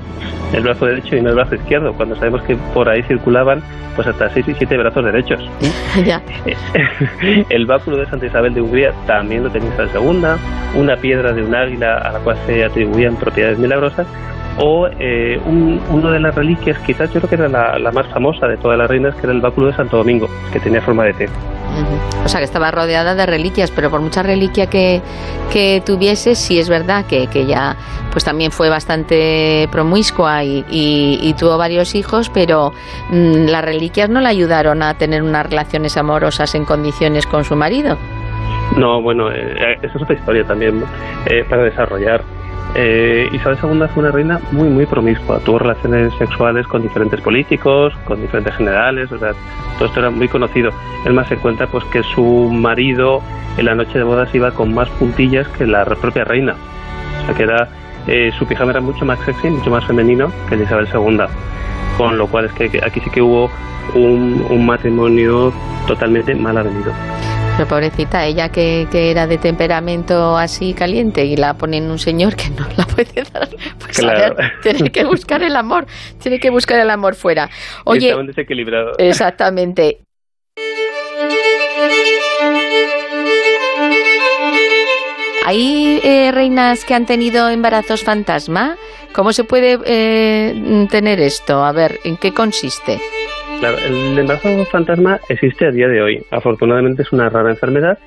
el 0.53 0.63
brazo 0.63 0.87
derecho 0.87 1.17
y 1.17 1.21
no 1.21 1.31
el 1.31 1.35
brazo 1.35 1.55
izquierdo, 1.55 1.93
cuando 1.95 2.17
sabemos 2.17 2.43
que 2.43 2.57
por 2.75 2.89
ahí 2.89 3.03
circulaban 3.03 3.63
pues 3.95 4.07
hasta 4.09 4.29
6 4.29 4.49
y 4.49 4.55
7 4.55 4.77
brazos 4.77 5.05
derechos. 5.05 5.41
el 7.49 7.67
báculo 7.67 7.97
de 7.97 8.07
Santa 8.07 8.27
Isabel 8.27 8.55
de 8.55 8.61
Hungría 8.61 8.93
también 9.07 9.45
lo 9.45 9.51
tenía 9.51 9.71
Isabel 9.71 9.91
II, 9.95 10.81
una 10.81 10.97
piedra 10.97 11.33
de 11.33 11.43
un 11.43 11.55
águila 11.55 11.97
a 11.99 12.13
la 12.13 12.19
cual 12.21 12.37
se 12.47 12.65
atribuían 12.65 13.17
propiedades 13.17 13.59
milagrosas, 13.59 14.07
o 14.59 14.89
eh, 14.99 15.41
una 15.91 16.11
de 16.11 16.21
las 16.21 16.35
reliquias, 16.35 16.79
quizás 16.81 17.13
yo 17.13 17.21
creo 17.21 17.29
que 17.29 17.35
era 17.37 17.79
la, 17.79 17.93
más 17.93 18.07
famosa 18.09 18.47
de 18.47 18.57
todas 18.57 18.79
las 18.79 18.89
reinas, 18.89 19.15
que 19.17 19.23
era 19.23 19.33
el 19.33 19.41
báculo 19.41 19.69
de 19.69 19.75
Santo 19.75 19.97
Domingo, 19.99 20.29
que 20.53 20.61
tenía 20.61 20.81
forma 20.81 21.05
de 21.05 21.13
T. 21.13 21.29
O 22.25 22.29
sea, 22.29 22.41
que 22.41 22.45
estaba 22.45 22.71
rodeada 22.71 23.15
de 23.15 23.27
reliquias, 23.27 23.71
pero 23.71 23.91
por 23.91 24.01
mucha 24.01 24.23
reliquia 24.23 24.67
que, 24.67 25.03
que 25.53 25.83
tuviese, 25.85 26.35
sí 26.35 26.59
es 26.59 26.69
verdad 26.69 27.05
que, 27.05 27.27
que 27.27 27.41
ella 27.41 27.77
pues 28.13 28.25
también 28.25 28.51
fue 28.51 28.71
bastante 28.71 29.69
promiscua 29.71 30.43
y, 30.43 30.65
y, 30.71 31.35
tuvo 31.35 31.59
varios 31.59 31.95
hijos, 31.95 32.31
pero 32.31 32.73
mm, 33.11 33.45
las 33.47 33.63
reliquias 33.63 34.09
no 34.09 34.23
le 34.23 34.29
ayudaron 34.29 34.83
a 34.83 34.95
tener 34.95 35.23
unas 35.23 35.45
relaciones 35.45 35.99
amorosas 35.99 36.55
en 36.55 36.65
condiciones 36.65 37.27
con 37.27 37.45
su 37.45 37.57
marido. 37.57 37.99
No, 38.75 39.03
bueno, 39.03 39.31
eh, 39.31 39.55
eh 39.59 39.79
esa 39.83 39.99
es 39.99 40.03
otra 40.03 40.15
historia 40.15 40.45
también 40.45 40.83
eh, 41.27 41.45
para 41.49 41.63
desarrollar. 41.65 42.23
Eh, 42.79 43.31
Isabel 43.33 43.57
II 43.63 43.89
fue 43.95 44.03
una 44.03 44.13
reina 44.13 44.39
muy, 44.53 44.69
muy 44.69 44.85
promiscua. 44.85 45.39
Tuvo 45.39 45.61
relaciones 45.61 46.13
sexuales 46.19 46.67
con 46.67 46.83
diferentes 46.83 47.23
políticos, 47.23 47.95
con 48.05 48.21
diferentes 48.21 48.55
generales, 48.55 49.11
o 49.11 49.19
sea, 49.19 49.33
todo 49.79 49.89
esto 49.89 50.01
era 50.01 50.11
muy 50.11 50.29
conocido. 50.29 50.71
Él 51.07 51.15
más 51.15 51.27
se 51.27 51.39
cuenta 51.39 51.67
pues 51.69 51.85
que 51.85 52.03
su 52.03 52.23
marido 52.53 53.23
en 53.57 53.65
la 53.65 53.75
noche 53.75 53.97
de 53.97 54.05
bodas 54.05 54.35
iba 54.35 54.51
con 54.51 54.75
más 54.75 54.91
puntillas 54.91 55.49
que 55.49 55.67
la 55.67 55.87
propia 55.87 56.25
reina. 56.25 56.55
O 57.23 57.25
sea, 57.25 57.35
que 57.35 57.45
era, 57.45 57.69
eh, 58.07 58.31
su 58.39 58.47
pijama 58.47 58.73
era 58.73 58.83
mucho 58.83 59.07
más 59.07 59.19
sexy, 59.21 59.49
mucho 59.49 59.71
más 59.71 59.87
femenino 59.87 60.31
que 60.47 60.57
el 60.57 60.61
de 60.61 60.67
Isabel 60.67 60.89
II. 60.93 61.21
Con 61.97 62.19
lo 62.19 62.27
cual 62.27 62.45
es 62.45 62.53
que 62.53 62.81
aquí 62.85 63.01
sí 63.01 63.09
que 63.09 63.23
hubo 63.23 63.51
un, 63.95 64.45
un 64.51 64.67
matrimonio 64.67 65.51
totalmente 65.87 66.35
mal 66.35 66.59
avenido. 66.59 66.93
Pero 67.57 67.69
pobrecita, 67.69 68.27
ella 68.27 68.51
que, 68.51 68.87
que, 68.91 69.11
era 69.11 69.27
de 69.27 69.39
temperamento 69.39 70.37
así 70.37 70.75
caliente 70.75 71.25
y 71.25 71.37
la 71.37 71.55
ponen 71.55 71.91
un 71.91 71.99
señor 71.99 72.37
que 72.37 72.51
no 72.51 72.67
la 72.77 72.87
puede 72.87 73.25
dar. 73.33 73.49
Pues 73.79 73.99
claro. 73.99 74.37
tiene 74.63 74.91
que 74.91 75.05
buscar 75.05 75.43
el 75.43 75.57
amor, 75.57 75.87
tiene 76.21 76.39
que 76.39 76.51
buscar 76.51 76.79
el 76.81 76.91
amor 76.91 77.15
fuera. 77.15 77.49
Oye, 77.85 78.11
Está 78.11 78.23
desequilibrado. 78.23 78.93
Exactamente. 78.99 80.01
¿Hay 85.47 86.01
eh, 86.03 86.33
reinas 86.33 86.85
que 86.85 86.93
han 86.93 87.07
tenido 87.07 87.49
embarazos 87.49 88.03
fantasma? 88.03 88.77
¿Cómo 89.15 89.33
se 89.33 89.45
puede 89.45 89.79
eh, 89.87 90.87
tener 90.91 91.21
esto? 91.21 91.65
A 91.65 91.73
ver, 91.73 92.01
¿en 92.05 92.17
qué 92.17 92.35
consiste? 92.35 93.01
Claro, 93.61 93.79
el 93.79 94.19
embarazo 94.19 94.65
fantasma 94.67 95.21
existe 95.29 95.67
a 95.67 95.71
día 95.71 95.89
de 95.89 96.03
hoy. 96.03 96.23
Afortunadamente 96.31 97.03
es 97.03 97.13
una 97.13 97.29
rara 97.29 97.51
enfermedad 97.51 97.99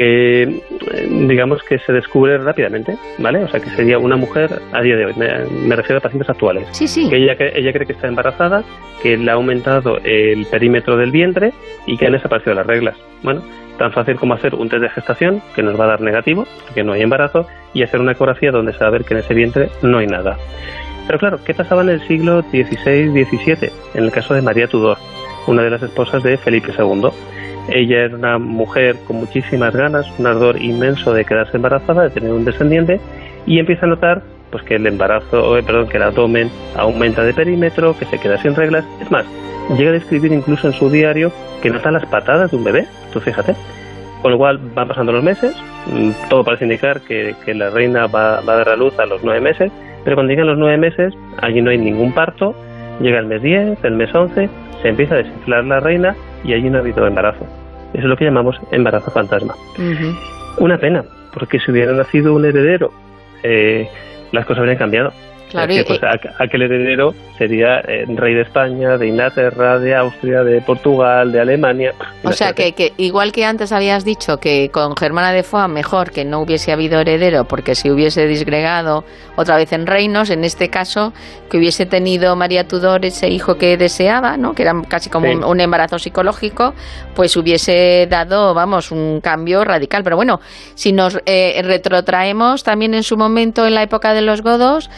que 0.00 0.42
eh, 0.42 1.08
digamos 1.28 1.62
que 1.62 1.78
se 1.78 1.92
descubre 1.92 2.38
rápidamente, 2.38 2.96
¿vale? 3.18 3.44
O 3.44 3.48
sea, 3.48 3.60
que 3.60 3.68
sería 3.70 3.98
una 3.98 4.16
mujer 4.16 4.50
a 4.72 4.80
día 4.80 4.96
de 4.96 5.04
hoy, 5.04 5.14
me, 5.14 5.76
refiero 5.76 5.98
a 5.98 6.00
pacientes 6.00 6.30
actuales. 6.30 6.66
Sí, 6.72 6.88
sí. 6.88 7.08
Que 7.10 7.16
ella, 7.16 7.36
ella 7.38 7.72
cree 7.72 7.86
que 7.86 7.92
está 7.92 8.08
embarazada, 8.08 8.64
que 9.02 9.18
le 9.18 9.30
ha 9.30 9.34
aumentado 9.34 9.98
el 10.02 10.46
perímetro 10.46 10.96
del 10.96 11.10
vientre 11.10 11.52
y 11.86 11.98
que 11.98 12.06
han 12.06 12.12
desaparecido 12.12 12.54
las 12.54 12.66
reglas. 12.66 12.96
Bueno, 13.22 13.42
tan 13.76 13.92
fácil 13.92 14.16
como 14.16 14.32
hacer 14.32 14.54
un 14.54 14.70
test 14.70 14.82
de 14.82 14.88
gestación, 14.88 15.42
que 15.54 15.62
nos 15.62 15.78
va 15.78 15.84
a 15.84 15.88
dar 15.88 16.00
negativo, 16.00 16.46
que 16.74 16.82
no 16.82 16.94
hay 16.94 17.02
embarazo, 17.02 17.46
y 17.74 17.82
hacer 17.82 18.00
una 18.00 18.12
ecografía 18.12 18.52
donde 18.52 18.72
se 18.72 18.78
va 18.78 18.86
a 18.86 18.90
ver 18.90 19.04
que 19.04 19.12
en 19.12 19.20
ese 19.20 19.34
vientre 19.34 19.68
no 19.82 19.98
hay 19.98 20.06
nada. 20.06 20.38
Pero 21.10 21.18
claro, 21.18 21.40
¿qué 21.44 21.54
pasaba 21.54 21.82
en 21.82 21.88
el 21.88 22.06
siglo 22.06 22.40
XVI-XVII? 22.40 23.72
En 23.94 24.04
el 24.04 24.12
caso 24.12 24.32
de 24.32 24.42
María 24.42 24.68
Tudor, 24.68 24.96
una 25.48 25.64
de 25.64 25.70
las 25.70 25.82
esposas 25.82 26.22
de 26.22 26.36
Felipe 26.36 26.70
II. 26.78 27.08
Ella 27.68 28.04
era 28.04 28.14
una 28.14 28.38
mujer 28.38 28.94
con 29.08 29.16
muchísimas 29.16 29.74
ganas, 29.74 30.06
un 30.20 30.28
ardor 30.28 30.62
inmenso 30.62 31.12
de 31.12 31.24
quedarse 31.24 31.56
embarazada, 31.56 32.04
de 32.04 32.10
tener 32.10 32.30
un 32.30 32.44
descendiente, 32.44 33.00
y 33.44 33.58
empieza 33.58 33.86
a 33.86 33.88
notar 33.88 34.22
pues 34.52 34.62
que 34.62 34.76
el 34.76 34.86
embarazo, 34.86 35.58
eh, 35.58 35.64
perdón, 35.64 35.88
que 35.88 35.96
el 35.96 36.04
abdomen 36.04 36.48
aumenta 36.76 37.24
de 37.24 37.34
perímetro, 37.34 37.98
que 37.98 38.04
se 38.04 38.20
queda 38.20 38.40
sin 38.40 38.54
reglas. 38.54 38.84
Es 39.00 39.10
más, 39.10 39.26
llega 39.76 39.90
a 39.90 39.94
describir 39.94 40.30
incluso 40.30 40.68
en 40.68 40.74
su 40.74 40.90
diario 40.90 41.32
que 41.60 41.70
nota 41.70 41.90
las 41.90 42.06
patadas 42.06 42.52
de 42.52 42.56
un 42.56 42.62
bebé, 42.62 42.86
tú 43.12 43.18
fíjate. 43.18 43.56
Con 44.22 44.30
lo 44.30 44.38
cual 44.38 44.58
van 44.76 44.86
pasando 44.86 45.10
los 45.10 45.24
meses, 45.24 45.56
mm, 45.86 46.28
todo 46.28 46.44
parece 46.44 46.66
indicar 46.66 47.00
que, 47.00 47.34
la 47.52 47.70
reina 47.70 48.06
va, 48.06 48.42
va, 48.42 48.52
a 48.52 48.56
dar 48.58 48.68
a 48.68 48.76
luz 48.76 48.96
a 49.00 49.06
los 49.06 49.24
nueve 49.24 49.40
meses, 49.40 49.72
pero 50.04 50.16
cuando 50.16 50.30
llegan 50.30 50.46
los 50.46 50.58
nueve 50.58 50.78
meses, 50.78 51.14
allí 51.40 51.60
no 51.60 51.70
hay 51.70 51.78
ningún 51.78 52.12
parto, 52.12 52.54
llega 53.00 53.18
el 53.18 53.26
mes 53.26 53.42
10, 53.42 53.84
el 53.84 53.94
mes 53.94 54.14
11, 54.14 54.48
se 54.82 54.88
empieza 54.88 55.14
a 55.14 55.18
desinflar 55.18 55.64
la 55.64 55.80
reina 55.80 56.14
y 56.44 56.52
allí 56.54 56.70
no 56.70 56.78
ha 56.78 56.80
habido 56.80 57.06
embarazo. 57.06 57.44
Eso 57.92 58.02
es 58.02 58.04
lo 58.04 58.16
que 58.16 58.24
llamamos 58.24 58.56
embarazo 58.70 59.10
fantasma. 59.10 59.54
Una 60.58 60.78
pena, 60.78 61.04
porque 61.32 61.58
si 61.58 61.70
hubiera 61.70 61.92
nacido 61.92 62.34
un 62.34 62.44
heredero, 62.44 62.90
eh, 63.42 63.88
las 64.32 64.46
cosas 64.46 64.60
habrían 64.60 64.78
cambiado. 64.78 65.12
Claro, 65.50 65.74
que, 65.74 65.84
pues, 65.84 66.00
aquel 66.38 66.62
heredero 66.62 67.14
sería 67.38 67.80
eh, 67.80 68.04
rey 68.08 68.34
de 68.34 68.42
España, 68.42 68.96
de 68.96 69.08
Inglaterra, 69.08 69.78
de 69.78 69.94
Austria, 69.94 70.42
de 70.42 70.60
Portugal, 70.60 71.32
de 71.32 71.40
Alemania. 71.40 71.92
O 72.22 72.32
sea, 72.32 72.52
que, 72.52 72.72
que 72.72 72.92
igual 72.96 73.32
que 73.32 73.44
antes 73.44 73.72
habías 73.72 74.04
dicho 74.04 74.38
que 74.38 74.70
con 74.72 74.96
Germana 74.96 75.32
de 75.32 75.42
Foix 75.42 75.68
mejor 75.68 76.10
que 76.10 76.24
no 76.24 76.40
hubiese 76.40 76.72
habido 76.72 77.00
heredero 77.00 77.44
porque 77.44 77.74
se 77.74 77.90
hubiese 77.90 78.26
disgregado 78.26 79.04
otra 79.36 79.56
vez 79.56 79.72
en 79.72 79.86
reinos, 79.86 80.30
en 80.30 80.44
este 80.44 80.68
caso 80.68 81.12
que 81.50 81.58
hubiese 81.58 81.86
tenido 81.86 82.36
María 82.36 82.66
Tudor 82.68 83.04
ese 83.04 83.28
hijo 83.28 83.56
que 83.56 83.76
deseaba, 83.76 84.36
¿no? 84.36 84.54
que 84.54 84.62
era 84.62 84.74
casi 84.88 85.10
como 85.10 85.26
Sí. 85.26 85.34
un, 85.34 85.44
un 85.44 85.60
embarazo 85.60 85.98
psicológico, 85.98 86.74
pues 87.14 87.36
hubiese 87.36 88.06
dado, 88.08 88.54
vamos, 88.54 88.90
un 88.90 89.20
cambio 89.20 89.64
radical. 89.64 90.02
Pero 90.04 90.16
bueno, 90.16 90.40
si 90.74 90.92
nos 90.92 91.18
eh, 91.26 91.60
retrotraemos 91.64 92.62
también 92.64 92.94
en 92.94 93.02
su 93.02 93.16
momento 93.16 93.66
en 93.66 93.74
la 93.74 93.82
época 93.82 94.14
de 94.14 94.22
los 94.22 94.42
godos, 94.42 94.90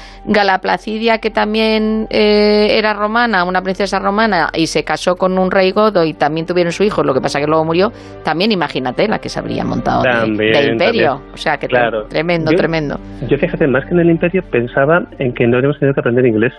Gala 0.42 0.58
Placidia, 0.60 1.18
que 1.18 1.30
también 1.30 2.08
eh, 2.10 2.66
era 2.76 2.94
romana, 2.94 3.44
una 3.44 3.62
princesa 3.62 4.00
romana, 4.00 4.50
y 4.52 4.66
se 4.66 4.82
casó 4.82 5.14
con 5.14 5.38
un 5.38 5.52
rey 5.52 5.70
godo 5.70 6.02
y 6.04 6.14
también 6.14 6.46
tuvieron 6.46 6.72
su 6.72 6.82
hijo, 6.82 7.04
lo 7.04 7.14
que 7.14 7.20
pasa 7.20 7.38
que 7.38 7.46
luego 7.46 7.64
murió, 7.64 7.92
también 8.24 8.50
imagínate 8.50 9.06
la 9.06 9.20
que 9.20 9.28
se 9.28 9.38
habría 9.38 9.62
montado 9.64 10.02
de- 10.02 10.10
También, 10.10 10.52
de, 10.52 10.72
imperio. 10.72 11.10
también. 11.12 11.34
O 11.34 11.36
sea, 11.36 11.56
que 11.58 11.68
Claro. 11.68 12.06
tremendo, 12.06 12.50
Yo- 12.50 12.56
tremendo. 12.56 12.98
Yo 13.28 13.38
fíjate, 13.38 13.68
más 13.68 13.84
que 13.84 13.92
en 13.94 14.00
el 14.00 14.10
imperio 14.10 14.42
pensaba 14.50 15.04
en 15.20 15.32
que 15.32 15.46
no 15.46 15.58
habríamos 15.58 15.78
tenido 15.78 15.94
que 15.94 16.00
aprender 16.00 16.26
inglés, 16.26 16.52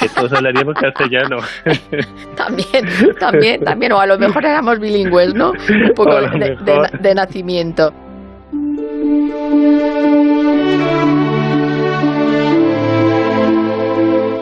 que 0.00 0.08
todos 0.08 0.32
hablaríamos 0.32 0.74
castellano. 0.80 1.36
También, 2.34 3.14
también, 3.20 3.60
también, 3.62 3.92
o 3.92 4.00
a 4.00 4.06
lo 4.06 4.18
mejor 4.18 4.42
éramos 4.42 4.78
bilingües, 4.80 5.34
¿no? 5.34 5.50
Un 5.50 5.92
poco 5.94 6.18
de, 6.18 6.56
de- 6.64 6.98
de 6.98 7.14
nacimiento. 7.14 7.92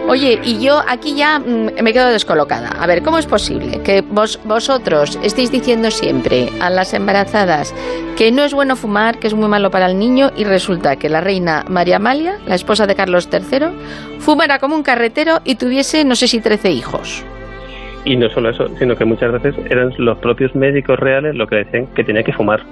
Oye, 0.09 0.39
y 0.45 0.65
yo 0.65 0.83
aquí 0.87 1.17
ya 1.17 1.41
mm, 1.41 1.83
me 1.83 1.93
quedo 1.93 2.11
descolocada. 2.11 2.69
A 2.69 2.87
ver, 2.87 3.03
¿cómo 3.03 3.19
es 3.19 3.27
posible 3.27 3.83
que 3.83 4.03
vos, 4.03 4.39
vosotros 4.45 5.19
estéis 5.21 5.51
diciendo 5.51 5.91
siempre 5.91 6.49
a 6.61 6.71
las 6.71 6.95
embarazadas 6.95 7.75
que 8.17 8.31
no 8.31 8.45
es 8.45 8.55
bueno 8.55 8.77
fumar, 8.77 9.19
que 9.19 9.27
es 9.27 9.35
muy 9.35 9.49
malo 9.49 9.73
para 9.73 9.87
el 9.87 9.99
niño, 9.99 10.31
y 10.37 10.45
resulta 10.45 10.95
que 10.95 11.09
la 11.09 11.21
reina 11.21 11.65
María 11.69 11.97
Amalia, 11.97 12.39
la 12.47 12.55
esposa 12.55 12.87
de 12.87 12.95
Carlos 12.95 13.29
III, 13.33 14.21
fumara 14.21 14.61
como 14.61 14.77
un 14.77 14.85
carretero 14.85 15.41
y 15.45 15.57
tuviese, 15.57 16.05
no 16.05 16.15
sé 16.15 16.29
si 16.29 16.41
13 16.41 16.71
hijos? 16.71 17.25
Y 18.05 18.15
no 18.15 18.31
solo 18.31 18.51
eso, 18.51 18.69
sino 18.79 18.95
que 18.95 19.05
muchas 19.05 19.33
veces 19.33 19.57
eran 19.69 19.93
los 19.99 20.19
propios 20.19 20.55
médicos 20.55 21.01
reales 21.01 21.35
los 21.35 21.49
que 21.49 21.57
decían 21.57 21.89
que 21.89 22.05
tenía 22.05 22.23
que 22.23 22.33
fumar. 22.33 22.63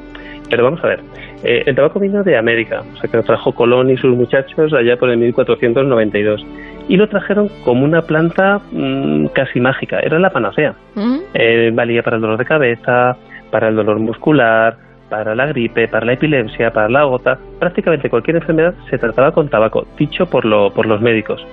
Pero 0.48 0.62
vamos 0.62 0.82
a 0.84 0.86
ver, 0.86 1.00
eh, 1.42 1.64
el 1.66 1.74
tabaco 1.74 2.00
vino 2.00 2.22
de 2.22 2.36
América, 2.36 2.82
o 2.92 2.96
sea 2.96 3.10
que 3.10 3.16
lo 3.16 3.22
trajo 3.22 3.52
Colón 3.52 3.90
y 3.90 3.96
sus 3.96 4.16
muchachos 4.16 4.72
allá 4.72 4.96
por 4.96 5.10
el 5.10 5.18
1492. 5.18 6.46
Y 6.88 6.96
lo 6.96 7.08
trajeron 7.08 7.48
como 7.64 7.84
una 7.84 8.02
planta 8.02 8.60
mm, 8.70 9.26
casi 9.28 9.60
mágica, 9.60 10.00
era 10.00 10.18
la 10.18 10.30
panacea. 10.30 10.74
¿Mm? 10.94 11.18
Eh, 11.34 11.70
valía 11.74 12.02
para 12.02 12.16
el 12.16 12.22
dolor 12.22 12.38
de 12.38 12.44
cabeza, 12.44 13.16
para 13.50 13.68
el 13.68 13.76
dolor 13.76 13.98
muscular, 13.98 14.76
para 15.08 15.34
la 15.34 15.46
gripe, 15.46 15.88
para 15.88 16.06
la 16.06 16.12
epilepsia, 16.14 16.72
para 16.72 16.88
la 16.88 17.04
gota. 17.04 17.38
Prácticamente 17.58 18.10
cualquier 18.10 18.36
enfermedad 18.36 18.74
se 18.90 18.98
trataba 18.98 19.32
con 19.32 19.48
tabaco, 19.48 19.86
dicho 19.98 20.26
por, 20.26 20.44
lo, 20.44 20.72
por 20.72 20.86
los 20.86 21.00
médicos. 21.00 21.44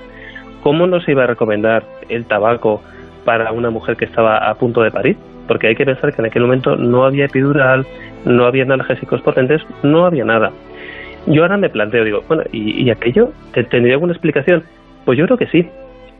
¿Cómo 0.63 0.87
no 0.87 1.01
se 1.01 1.11
iba 1.11 1.23
a 1.23 1.27
recomendar 1.27 1.83
el 2.09 2.25
tabaco 2.25 2.81
para 3.25 3.51
una 3.51 3.69
mujer 3.69 3.95
que 3.97 4.05
estaba 4.05 4.37
a 4.49 4.53
punto 4.55 4.81
de 4.81 4.91
parir? 4.91 5.17
Porque 5.47 5.67
hay 5.67 5.75
que 5.75 5.85
pensar 5.85 6.13
que 6.13 6.21
en 6.21 6.27
aquel 6.27 6.43
momento 6.43 6.75
no 6.75 7.05
había 7.05 7.25
epidural, 7.25 7.85
no 8.25 8.45
había 8.45 8.63
analgésicos 8.63 9.21
potentes, 9.21 9.61
no 9.83 10.05
había 10.05 10.23
nada. 10.25 10.51
Yo 11.27 11.43
ahora 11.43 11.57
me 11.57 11.69
planteo, 11.69 12.03
digo, 12.03 12.23
bueno, 12.27 12.43
¿y, 12.51 12.81
y 12.83 12.89
aquello 12.89 13.31
¿Te- 13.53 13.63
tendría 13.63 13.93
alguna 13.95 14.13
explicación? 14.13 14.63
Pues 15.05 15.17
yo 15.17 15.25
creo 15.25 15.37
que 15.37 15.47
sí. 15.47 15.67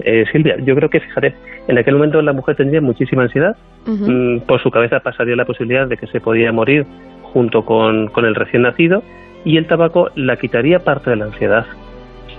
Eh, 0.04 0.26
Silvia, 0.32 0.58
yo 0.64 0.76
creo 0.76 0.90
que, 0.90 1.00
fíjate, 1.00 1.34
en 1.68 1.78
aquel 1.78 1.96
momento 1.96 2.22
la 2.22 2.34
mujer 2.34 2.56
tendría 2.56 2.82
muchísima 2.82 3.24
ansiedad. 3.24 3.56
Mm, 3.86 4.40
por 4.42 4.62
su 4.62 4.70
cabeza 4.72 5.00
pasaría 5.00 5.36
la 5.36 5.46
posibilidad 5.46 5.88
de 5.88 5.98
que 5.98 6.08
se 6.08 6.20
podía 6.20 6.52
morir 6.52 6.86
junto 7.24 7.64
con, 7.66 8.08
con 8.08 8.26
el 8.26 8.36
recién 8.36 8.64
nacido 8.64 9.04
y 9.46 9.58
el 9.58 9.66
tabaco 9.66 10.10
la 10.16 10.36
quitaría 10.38 10.80
parte 10.80 11.10
de 11.12 11.16
la 11.16 11.26
ansiedad. 11.26 11.66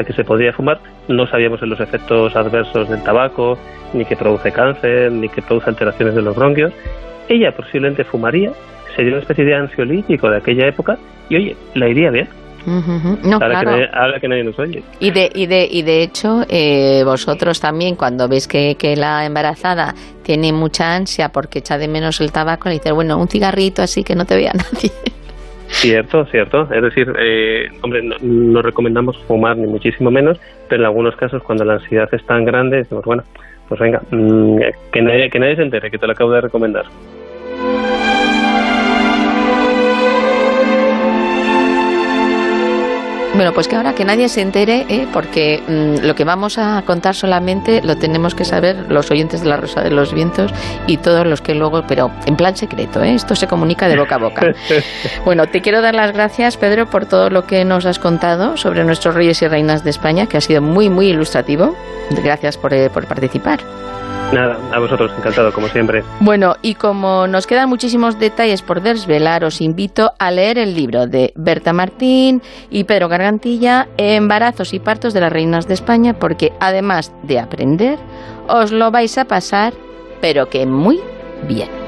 Sea 0.02 0.04
que 0.04 0.12
se 0.14 0.24
podría 0.24 0.52
fumar. 0.52 0.80
No 1.06 1.26
sabíamos 1.28 1.62
los 1.62 1.78
efectos 1.78 2.34
adversos 2.34 2.88
del 2.88 3.02
tabaco, 3.04 3.56
ni 3.92 4.04
que 4.04 4.16
produce 4.16 4.50
cáncer, 4.50 5.12
ni 5.12 5.28
que 5.28 5.42
produce 5.42 5.70
alteraciones 5.70 6.14
de 6.14 6.22
los 6.22 6.34
bronquios. 6.34 6.72
Ella 7.28 7.54
posiblemente 7.54 8.02
fumaría, 8.02 8.52
sería 8.96 9.12
una 9.12 9.20
especie 9.20 9.44
de 9.44 9.54
ansiolítico 9.54 10.28
de 10.28 10.38
aquella 10.38 10.66
época 10.66 10.98
y 11.28 11.36
oye, 11.36 11.56
la 11.74 11.88
iría 11.88 12.10
bien, 12.10 12.28
Ujú, 12.66 12.92
ujú. 12.92 13.18
No, 13.24 13.34
ahora, 13.34 13.48
claro. 13.48 13.60
que 13.60 13.66
nadie, 13.66 13.90
ahora 13.92 14.20
que 14.20 14.28
nadie 14.28 14.44
nos 14.44 14.58
oye. 14.58 14.82
Y 15.00 15.10
de, 15.10 15.30
y 15.34 15.46
de, 15.46 15.68
y 15.70 15.82
de 15.82 16.02
hecho, 16.02 16.44
eh, 16.48 17.02
vosotros 17.04 17.60
también, 17.60 17.96
cuando 17.96 18.28
veis 18.28 18.46
que, 18.46 18.76
que 18.76 18.94
la 18.96 19.24
embarazada 19.24 19.94
tiene 20.22 20.52
mucha 20.52 20.94
ansia 20.94 21.30
porque 21.30 21.58
echa 21.60 21.78
de 21.78 21.88
menos 21.88 22.20
el 22.20 22.30
tabaco, 22.30 22.68
le 22.68 22.76
dices, 22.76 22.92
bueno, 22.92 23.18
un 23.18 23.28
cigarrito 23.28 23.82
así 23.82 24.04
que 24.04 24.14
no 24.14 24.24
te 24.26 24.36
vea 24.36 24.52
nadie. 24.72 24.92
Cierto, 25.72 26.26
cierto. 26.26 26.68
Es 26.72 26.82
decir, 26.82 27.12
eh, 27.18 27.68
hombre, 27.80 28.02
no, 28.20 28.62
recomendamos 28.62 29.18
fumar 29.24 29.56
ni 29.56 29.66
muchísimo 29.66 30.10
menos, 30.10 30.38
pero 30.68 30.82
en 30.82 30.86
algunos 30.86 31.16
casos 31.16 31.42
cuando 31.42 31.64
la 31.64 31.74
ansiedad 31.74 32.08
es 32.12 32.24
tan 32.26 32.44
grande, 32.44 32.76
decimos, 32.78 33.04
bueno, 33.04 33.24
pues 33.68 33.80
venga, 33.80 34.02
mm, 34.10 34.58
que, 34.92 35.02
nadie, 35.02 35.30
que 35.30 35.38
nadie 35.38 35.56
se 35.56 35.62
entere, 35.62 35.90
que 35.90 35.98
te 35.98 36.06
lo 36.06 36.12
acabo 36.12 36.30
de 36.30 36.42
recomendar. 36.42 36.84
Bueno, 43.34 43.54
pues 43.54 43.66
que 43.66 43.76
ahora 43.76 43.94
que 43.94 44.04
nadie 44.04 44.28
se 44.28 44.42
entere, 44.42 44.84
¿eh? 44.90 45.08
porque 45.10 45.62
mm, 45.66 46.04
lo 46.06 46.14
que 46.14 46.24
vamos 46.24 46.58
a 46.58 46.82
contar 46.84 47.14
solamente 47.14 47.80
lo 47.82 47.96
tenemos 47.96 48.34
que 48.34 48.44
saber 48.44 48.92
los 48.92 49.10
oyentes 49.10 49.40
de 49.40 49.48
la 49.48 49.56
Rosa 49.56 49.80
de 49.80 49.90
los 49.90 50.12
Vientos 50.12 50.52
y 50.86 50.98
todos 50.98 51.26
los 51.26 51.40
que 51.40 51.54
luego, 51.54 51.82
pero 51.86 52.10
en 52.26 52.36
plan 52.36 52.56
secreto, 52.56 53.02
¿eh? 53.02 53.14
esto 53.14 53.34
se 53.34 53.48
comunica 53.48 53.88
de 53.88 53.96
boca 53.96 54.16
a 54.16 54.18
boca. 54.18 54.42
Bueno, 55.24 55.46
te 55.46 55.62
quiero 55.62 55.80
dar 55.80 55.94
las 55.94 56.12
gracias, 56.12 56.56
Pedro, 56.56 56.90
por 56.90 57.06
todo 57.06 57.30
lo 57.30 57.46
que 57.46 57.64
nos 57.64 57.86
has 57.86 57.98
contado 57.98 58.56
sobre 58.56 58.84
nuestros 58.84 59.14
reyes 59.14 59.40
y 59.42 59.48
reinas 59.48 59.82
de 59.82 59.90
España, 59.90 60.26
que 60.26 60.36
ha 60.36 60.40
sido 60.40 60.60
muy, 60.60 60.90
muy 60.90 61.08
ilustrativo. 61.08 61.74
Gracias 62.10 62.58
por, 62.58 62.74
eh, 62.74 62.90
por 62.90 63.06
participar. 63.06 63.60
Nada, 64.32 64.56
a 64.72 64.78
vosotros, 64.78 65.12
encantado, 65.18 65.52
como 65.52 65.68
siempre. 65.68 66.02
Bueno, 66.20 66.56
y 66.62 66.74
como 66.74 67.26
nos 67.26 67.46
quedan 67.46 67.68
muchísimos 67.68 68.18
detalles 68.18 68.62
por 68.62 68.80
desvelar, 68.80 69.44
os 69.44 69.60
invito 69.60 70.12
a 70.18 70.30
leer 70.30 70.56
el 70.58 70.74
libro 70.74 71.06
de 71.06 71.32
Berta 71.36 71.74
Martín 71.74 72.40
y 72.70 72.84
Pedro 72.84 73.08
Gargantilla, 73.08 73.88
Embarazos 73.98 74.72
y 74.72 74.78
partos 74.78 75.12
de 75.12 75.20
las 75.20 75.32
reinas 75.32 75.68
de 75.68 75.74
España, 75.74 76.14
porque 76.14 76.52
además 76.60 77.12
de 77.24 77.40
aprender, 77.40 77.98
os 78.48 78.72
lo 78.72 78.90
vais 78.90 79.18
a 79.18 79.26
pasar, 79.26 79.74
pero 80.22 80.48
que 80.48 80.64
muy 80.64 80.98
bien. 81.46 81.81